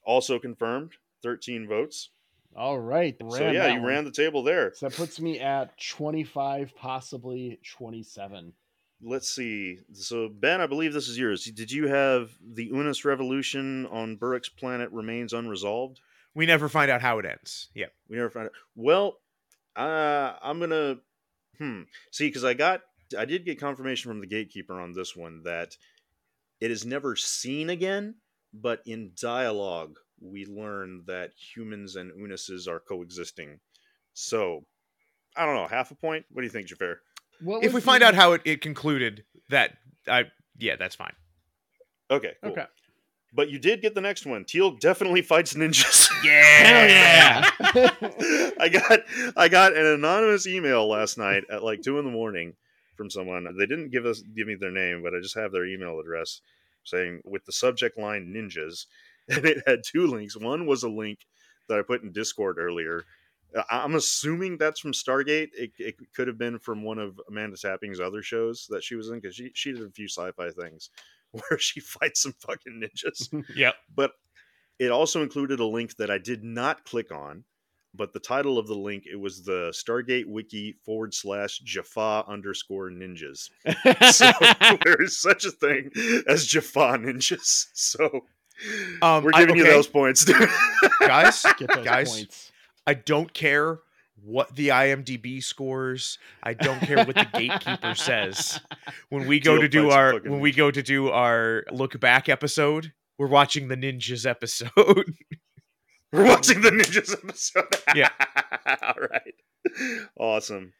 [0.03, 0.93] Also confirmed.
[1.23, 2.09] 13 votes.
[2.55, 3.15] All right.
[3.29, 3.83] so yeah, you one.
[3.89, 4.73] ran the table there.
[4.73, 8.53] So that puts me at 25, possibly 27.
[9.01, 9.79] Let's see.
[9.93, 11.45] So Ben, I believe this is yours.
[11.45, 15.99] Did you have the Unas revolution on Burrock's planet remains unresolved?
[16.33, 17.69] We never find out how it ends.
[17.75, 17.93] Yep.
[18.09, 18.53] We never found out.
[18.75, 19.19] Well,
[19.75, 20.97] uh, I'm gonna
[21.57, 22.81] hmm see because I got
[23.17, 25.77] I did get confirmation from the gatekeeper on this one that
[26.59, 28.15] it is never seen again,
[28.53, 33.59] but in dialogue we learn that humans and Unises are coexisting.
[34.13, 34.65] So
[35.35, 36.25] I don't know, half a point.
[36.31, 36.97] What do you think, Xhafer?
[37.41, 39.77] What If we was find out how it, it concluded, that
[40.07, 40.25] I
[40.57, 41.13] yeah, that's fine.
[42.09, 42.51] Okay, cool.
[42.51, 42.65] Okay.
[43.33, 44.45] But you did get the next one.
[44.45, 46.09] Teal'c definitely fights ninjas.
[46.23, 47.49] Hell yeah.
[48.59, 48.99] I got
[49.35, 52.53] I got an anonymous email last night at like two in the morning
[52.95, 53.45] from someone.
[53.57, 56.41] They didn't give us give me their name, but I just have their email address
[56.83, 58.85] saying with the subject line ninjas,
[59.29, 60.37] and it had two links.
[60.37, 61.19] One was a link
[61.69, 63.03] that I put in Discord earlier.
[63.55, 65.49] I- I'm assuming that's from Stargate.
[65.53, 69.09] It, it could have been from one of Amanda Tapping's other shows that she was
[69.09, 70.89] in because she, she did a few sci-fi things
[71.31, 73.75] where she fights some fucking ninjas Yep.
[73.95, 74.11] but
[74.79, 77.43] it also included a link that I did not click on.
[77.95, 82.91] But the title of the link it was the Stargate Wiki forward slash Jaffa underscore
[82.91, 83.49] ninjas.
[84.13, 84.31] So
[84.83, 85.89] there is such a thing
[86.27, 87.67] as Jaffa ninjas.
[87.73, 88.25] So
[89.01, 90.47] Um, we're I- giving you those points, dude.
[90.99, 92.51] Guys, Get those Guys, points.
[92.87, 93.79] I don't care
[94.23, 96.17] what the IMDb scores.
[96.41, 98.59] I don't care what the gatekeeper says.
[99.09, 102.93] When we go to do our when we go to do our look back episode,
[103.19, 104.71] we're watching the ninjas episode.
[106.13, 107.65] We're watching the ninjas episode.
[107.95, 108.07] Yeah.
[108.81, 109.33] All right.
[110.17, 110.71] Awesome.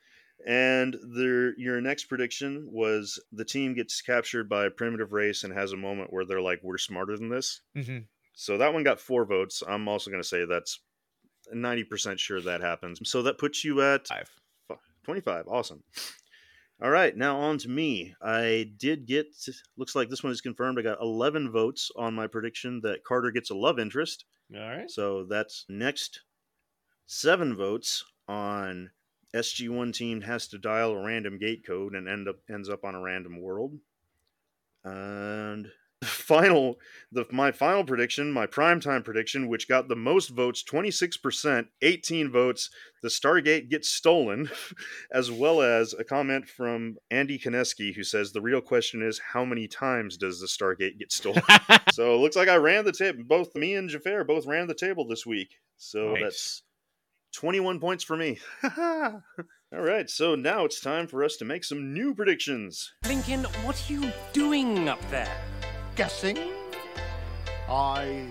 [0.48, 5.54] And their your next prediction was the team gets captured by a primitive race and
[5.54, 7.98] has a moment where they're like, "We're smarter than this." hmm
[8.36, 9.62] So that one got four votes.
[9.68, 10.80] I'm also going to say that's
[11.56, 13.00] 90% sure that happens.
[13.10, 14.30] So that puts you at Five.
[15.04, 15.48] 25.
[15.48, 15.84] Awesome.
[16.82, 18.14] All right, now on to me.
[18.22, 19.28] I did get,
[19.78, 20.78] looks like this one is confirmed.
[20.78, 24.26] I got 11 votes on my prediction that Carter gets a love interest.
[24.54, 24.90] All right.
[24.90, 26.22] So that's next.
[27.08, 28.92] Seven votes on
[29.36, 32.96] SG1 team has to dial a random gate code and end up ends up on
[32.96, 33.74] a random world.
[34.84, 35.70] And
[36.04, 36.78] final
[37.12, 42.70] the my final prediction, my primetime prediction, which got the most votes, 26%, 18 votes,
[43.02, 44.50] the Stargate gets stolen,
[45.12, 49.46] as well as a comment from Andy Koneski who says the real question is how
[49.46, 51.42] many times does the Stargate get stolen?
[51.92, 53.24] so it looks like I ran the table.
[53.26, 55.56] Both me and Xhafer both ran the table this week.
[55.78, 56.22] So Nice.
[56.24, 56.64] that's
[57.34, 58.40] 21 points for me.
[58.78, 62.94] All right, so now it's time for us to make some new predictions.
[63.06, 65.38] Lincoln, what are you doing up there?
[65.98, 66.38] Guessing.
[67.70, 68.30] I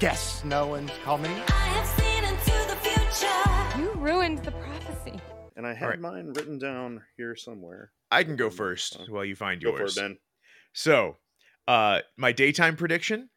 [0.00, 1.30] guess no one's coming.
[1.48, 3.78] I have seen into the future.
[3.78, 5.20] You ruined the prophecy.
[5.56, 6.00] And I had right.
[6.00, 7.92] mine written down here somewhere.
[8.10, 9.96] I can go first while you find Go for yours.
[9.96, 10.18] it, Ben.
[10.72, 11.16] So,
[11.68, 13.30] uh, my daytime prediction: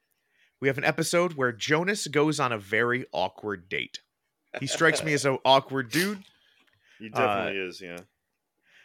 [0.62, 4.00] we have an episode where Jonas goes on a very awkward date.
[4.60, 6.24] He strikes me as an awkward dude.
[7.00, 8.00] He Uh, definitely is, yeah.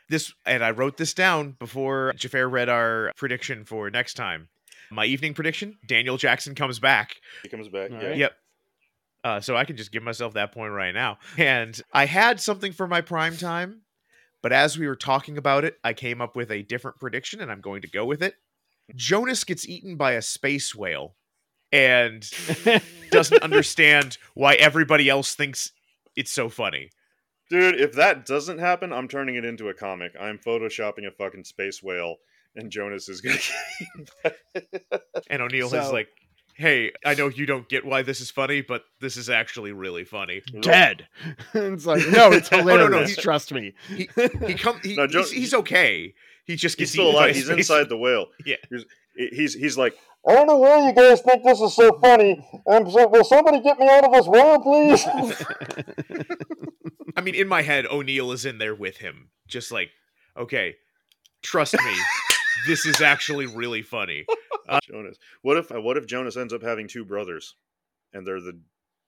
[0.09, 4.49] This, and I wrote this down before Xhafer read our prediction for next time.
[4.91, 7.17] My evening prediction: Daniel Jackson comes back.
[7.43, 7.91] He comes back.
[7.91, 8.09] All yeah.
[8.09, 8.17] right.
[8.17, 8.33] Yep.
[9.25, 11.19] Uh, so I can just give myself that point right now.
[11.39, 13.81] And I had something for my prime time,
[14.43, 17.51] but as we were talking about it, I came up with a different prediction, and
[17.51, 18.35] I'm going to go with it.
[18.95, 21.17] Jonas gets eaten by a space whale
[21.73, 22.29] and
[23.11, 25.73] doesn't understand why everybody else thinks
[26.15, 26.91] it's so funny.
[27.51, 30.13] Dude, if that doesn't happen, I'm turning it into a comic.
[30.19, 32.17] I'm photoshopping a fucking space whale,
[32.57, 33.39] and Jonas is gonna
[34.25, 34.37] get
[35.29, 36.09] And O'Neill is like,
[36.57, 40.05] "Hey, I know you don't get why this is funny, but this is actually really
[40.05, 41.07] funny." Dead.
[41.55, 43.11] it's like, no, it's Oh, no, no, hilarious.
[43.11, 43.75] he's- Trust me.
[43.89, 44.09] He
[44.47, 46.15] he come he, No, he's, he's okay.
[46.47, 47.35] He just He's still eaten by a alive.
[47.37, 48.27] He's space- inside the whale.
[48.47, 48.57] Yeah.
[48.71, 48.85] He's
[49.33, 49.95] he's, he's like,
[50.27, 52.43] I don't know why you guys think this is so funny.
[52.67, 55.05] Um, so, will somebody get me out of this whale, please?
[57.17, 59.91] I mean, in my head, O'Neill is in there with him, just like,
[60.37, 60.75] okay,
[61.43, 61.95] trust me,
[62.67, 64.27] this is actually really funny.
[64.91, 65.19] Jonas.
[65.43, 67.55] What if what if Jonas ends up having two brothers,
[68.13, 68.59] and they're the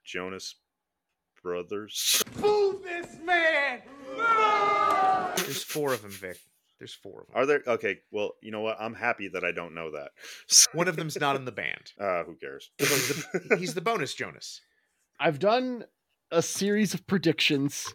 [0.05, 0.55] Jonas
[1.43, 2.23] brothers?
[2.33, 3.83] Fool this man!
[5.37, 6.39] There's four of them, Vic.
[6.79, 7.37] There's four of them.
[7.37, 7.63] Are there?
[7.67, 7.99] Okay.
[8.11, 8.77] Well, you know what?
[8.79, 10.11] I'm happy that I don't know that.
[10.75, 11.93] One of them's not in the band.
[11.99, 12.71] Uh, who cares?
[12.79, 14.61] He's, the, he's the bonus Jonas.
[15.19, 15.85] I've done
[16.31, 17.95] a series of predictions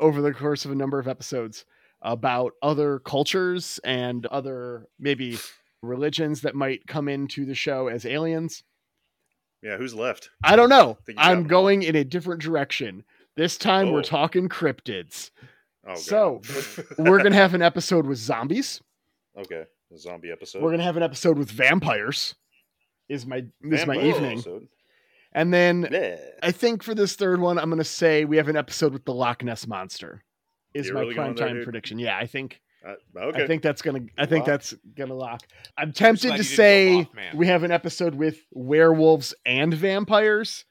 [0.00, 1.64] over the course of a number of episodes
[2.02, 5.38] about other cultures and other maybe
[5.82, 8.62] religions that might come into the show as aliens.
[9.62, 9.76] yeah.
[9.78, 10.30] Who's left?
[10.42, 10.98] I don't know.
[11.06, 13.04] Think I'm going in a different direction.
[13.36, 13.92] This time Oh.
[13.92, 15.30] we're talking cryptids.
[15.86, 16.40] Oh, So,
[16.98, 18.80] We're going to have an episode with zombies.
[19.38, 19.64] okay.
[19.92, 20.62] A zombie episode.
[20.62, 22.34] We're going to have an episode with vampires.
[23.08, 24.32] Is my is my evening.
[24.38, 24.66] episode.
[25.34, 26.16] And then Yeah.
[26.42, 29.04] I think for this third one, I'm going to say we have an episode with
[29.04, 30.22] the Loch Ness monster.
[30.74, 31.98] Is You're my really time there, prediction?
[31.98, 33.44] Yeah, I think Uh, okay.
[33.44, 34.46] I think that's gonna I think Lock.
[34.46, 35.40] that's gonna lock.
[35.78, 40.64] I'm tempted to you didn't go say we have an episode with werewolves and vampires,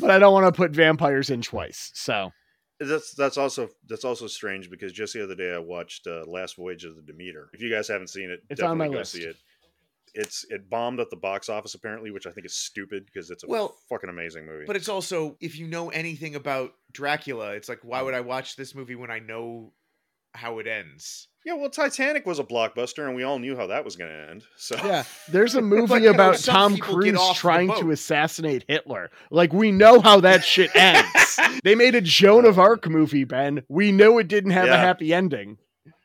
[0.00, 1.90] but I don't want to put vampires in twice.
[1.94, 2.32] So
[2.80, 6.56] That's that's also that's also strange because just the other day I watched uh, Last
[6.56, 7.48] Voyage of the Demeter.
[7.54, 9.12] If you guys haven't seen it, It's on definitely my go list.
[9.12, 9.36] see it.
[10.18, 13.44] It's it bombed at the box office apparently, which I think is stupid because it's
[13.44, 14.64] a Well, fucking amazing movie.
[14.66, 18.56] But it's also, if you know anything about Dracula, it's like, why would I watch
[18.56, 19.72] this movie when I know
[20.34, 21.28] how it ends?
[21.46, 24.30] yeah, well, Titanic was a blockbuster, and we all knew how that was going to
[24.30, 24.44] end.
[24.58, 29.10] So yeah, there's a movie you know, about some Tom Cruise trying to assassinate Hitler.
[29.30, 31.38] Like we know how that shit ends.
[31.64, 33.62] they made a Joan of Arc movie, Ben.
[33.68, 35.56] We know it didn't have a happy ending.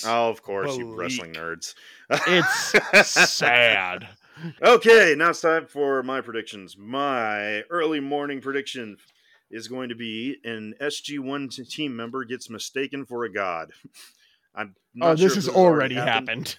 [0.05, 1.74] Oh, of course, you wrestling nerds.
[2.11, 4.09] It's sad.
[4.62, 6.76] Okay, now it's time for my predictions.
[6.79, 8.97] My early morning prediction
[9.51, 13.72] is going to be an SG1 team member gets mistaken for a god.
[14.55, 16.29] I'm oh, not Oh, sure this if has already happened.
[16.29, 16.57] happened.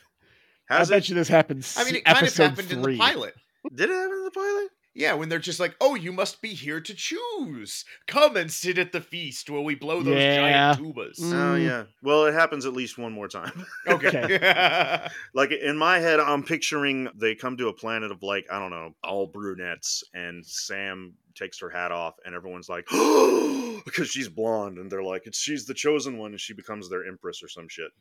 [0.68, 0.98] Has I it?
[1.00, 1.74] bet you this happened.
[1.78, 3.34] I mean, it kind of episode happened in the pilot.
[3.74, 4.70] Did it happen in the pilot?
[4.96, 7.86] Yeah, when they're just like, "Oh, you must be here to choose.
[8.08, 10.36] Come and sit at the feast while we blow those Yeah.
[10.36, 11.64] giant tubas." Oh Mm.
[11.64, 11.84] yeah.
[12.02, 13.66] Well, it happens at least one more time.
[13.88, 15.08] Okay.
[15.34, 18.72] like in my head, I'm picturing they come to a planet of like I don't
[18.72, 22.86] know, all brunettes, and Sam takes her hat off, and everyone's like,
[23.86, 27.06] because she's blonde, and they're like, it's she's the chosen one, and she becomes their
[27.08, 27.92] empress or some shit.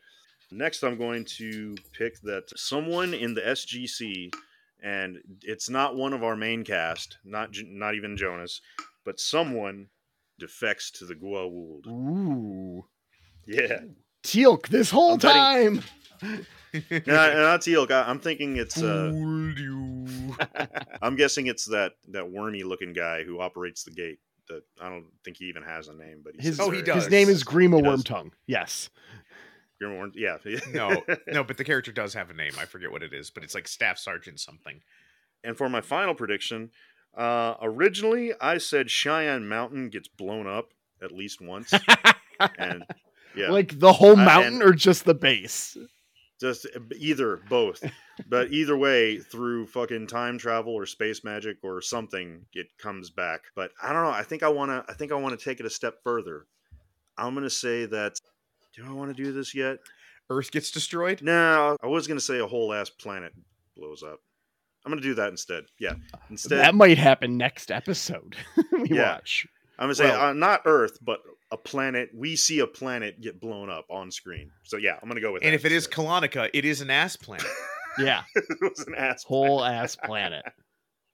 [0.50, 4.32] Next, I'm going to pick that someone in the SGC
[4.82, 8.60] and it's not one of our main cast, not not even Jonas,
[9.04, 9.88] but someone
[10.38, 11.86] defects to the Goa'uld.
[11.88, 12.84] Ooh.
[13.46, 13.78] Yeah,
[14.22, 15.84] Teal'c this whole I'm betting- time.
[17.06, 17.90] no, not Teal'c.
[17.90, 18.80] I- I'm thinking it's.
[18.82, 19.12] Uh,
[21.02, 24.18] I'm guessing it's that that wormy looking guy who operates the gate.
[24.48, 27.04] That I don't think he even has a name, but he's His, Oh, he does.
[27.04, 28.02] His name is Grima He does.
[28.04, 28.30] Wormtongue.
[28.46, 28.88] Yes.
[29.82, 30.12] Grimworm.
[30.14, 30.38] Yeah,
[30.72, 32.52] no, no, but the character does have a name.
[32.58, 34.80] I forget what it is, but it's like Staff Sergeant something.
[35.44, 36.70] And for my final prediction,
[37.16, 40.70] uh, originally I said Cheyenne Mountain gets blown up
[41.02, 41.72] at least once,
[42.58, 42.84] and
[43.36, 45.76] yeah, Like the whole Uh, mountain and- or just the base?
[46.40, 47.82] just uh, either both.
[48.28, 53.40] but either way, through fucking time travel or space magic or something, it comes back.
[53.56, 54.10] But I don't know.
[54.10, 54.84] I think I wanna.
[54.88, 56.46] I think I want to take it a step further.
[57.16, 58.18] I'm gonna say that.
[58.78, 59.78] Do I want to do this yet?
[60.30, 61.20] Earth gets destroyed.
[61.22, 63.32] No, I was gonna say a whole ass planet
[63.76, 64.20] blows up.
[64.84, 65.64] I'm gonna do that instead.
[65.80, 65.94] Yeah,
[66.30, 66.58] instead.
[66.60, 68.36] that might happen next episode.
[68.72, 69.14] we Yeah.
[69.14, 69.46] watch.
[69.78, 71.20] I'm gonna say Well- uh, not Earth, but
[71.50, 72.10] a planet.
[72.14, 74.50] We see a planet get blown up on screen.
[74.64, 75.42] So yeah, I'm gonna go with.
[75.42, 76.04] And that And if it is instead.
[76.04, 77.46] Colonica, it is an ass planet.
[77.98, 78.22] Yeah.
[78.36, 80.44] it was an ass Whole ass planet.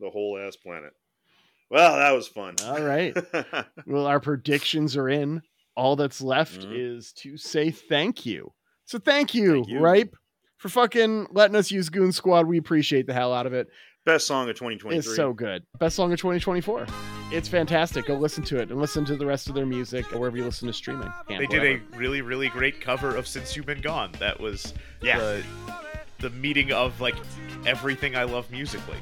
[0.00, 0.92] the whole ass planet.
[1.70, 2.56] Well, that was fun.
[2.62, 3.16] All right.
[3.86, 5.40] Well, our predictions are in.
[5.77, 6.97] All that's left Mhm.
[6.97, 8.53] is to say thank you.
[8.85, 9.81] So thank you, Thank you.
[9.81, 10.14] Ripe,
[10.59, 12.47] for fucking letting us use Goon Squad.
[12.47, 13.68] We appreciate the hell out of it.
[14.05, 14.99] Best song of 2023.
[14.99, 15.62] It's so good.
[15.79, 16.87] Best song of 2024.
[17.33, 18.05] It's fantastic.
[18.05, 20.45] Go listen to it and listen to the rest of their music or wherever you
[20.45, 21.09] listen to streaming.
[21.31, 21.83] And they did wherever.
[21.95, 25.18] a really, really great cover of "Since You've Been Gone." That was Yeah.
[25.18, 25.45] the,
[26.18, 27.16] the meeting of like
[27.66, 28.99] everything I love musically.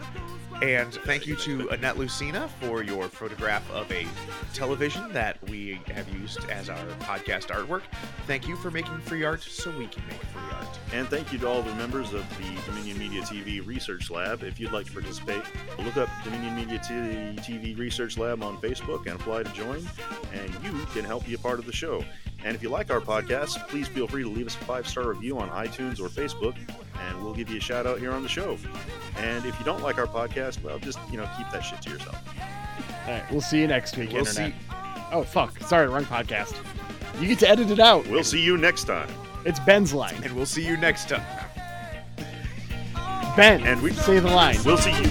[0.62, 4.06] And thank you to Annette Lucina for your photograph of a
[4.54, 7.82] television that we have used as our podcast artwork.
[8.28, 10.78] Thank you for making free art so we can make free art.
[10.92, 14.44] And thank you to all the members of the Dominion Media TV Research Lab.
[14.44, 15.42] If you'd like to participate,
[15.80, 19.84] look up Dominion Media TV Research Lab on Facebook and apply to join,
[20.32, 22.04] and you can help be a part of the show.
[22.44, 25.08] And if you like our podcast, please feel free to leave us a five star
[25.08, 26.56] review on iTunes or Facebook,
[27.08, 28.56] and we'll give you a shout out here on the show.
[29.16, 31.90] And if you don't like our podcast, well, just you know keep that shit to
[31.90, 32.16] yourself.
[33.06, 33.24] All right.
[33.30, 34.52] We'll see you next week, We'll Internet.
[34.52, 34.76] see.
[35.12, 35.58] Oh, fuck.
[35.60, 36.56] Sorry, wrong podcast.
[37.20, 38.06] You get to edit it out.
[38.06, 39.08] We'll see you next time.
[39.44, 40.14] It's Ben's line.
[40.24, 41.22] And we'll see you next time.
[43.36, 44.58] Ben, And we- say the line.
[44.64, 45.08] We'll see you.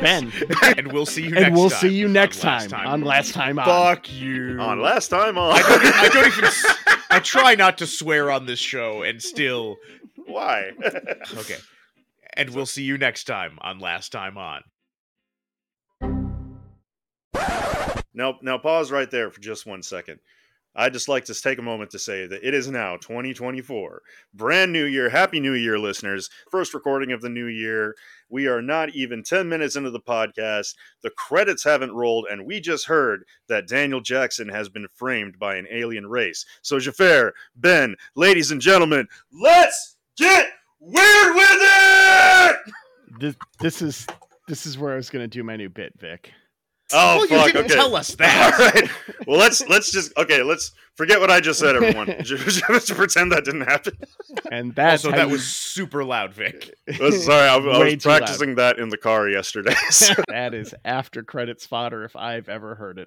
[0.00, 0.30] Ben.
[0.76, 3.02] and we'll see you next and we'll time see you on next Last time, on
[3.02, 3.64] Last Time On.
[3.64, 4.58] Fuck you.
[4.60, 5.52] On last time on.
[5.56, 6.50] I don't, I don't even.
[7.10, 9.76] I try not to swear on this show, and still.
[10.26, 10.72] Why?
[11.38, 11.56] Okay.
[12.34, 14.62] And we'll see you next time on Last Time On.
[18.12, 20.18] Now, now pause right there for just one second.
[20.78, 24.02] I'd just like to take a moment to say that it is now 2024.
[24.34, 25.08] Brand new year.
[25.08, 26.28] Happy New Year, listeners.
[26.50, 27.94] First recording of the new year.
[28.28, 30.74] We are not even 10 minutes into the podcast.
[31.02, 35.56] The credits haven't rolled, and we just heard that Daniel Jackson has been framed by
[35.56, 36.44] an alien race.
[36.60, 40.48] So, Xhafer, Ben, ladies and gentlemen, let's get
[40.80, 42.56] weird with it!
[43.18, 44.06] This, this is
[44.48, 46.32] this is where I was gonna do my new bit, Vic.
[46.92, 47.46] Oh, well, you fuck.
[47.46, 47.74] didn't okay.
[47.74, 48.52] tell us that.
[48.60, 48.90] All right.
[49.26, 50.42] Well, let's let's just okay.
[50.42, 52.14] Let's forget what I just said, everyone.
[52.22, 53.94] just, just pretend that didn't happen.
[54.52, 56.74] And that's also, that you- was super loud, Vic.
[56.88, 58.18] Uh, Sorry, I, I was too loud.
[58.18, 59.74] practicing that in the car yesterday.
[59.90, 63.04] so- that is after credits fodder if I've ever heard it.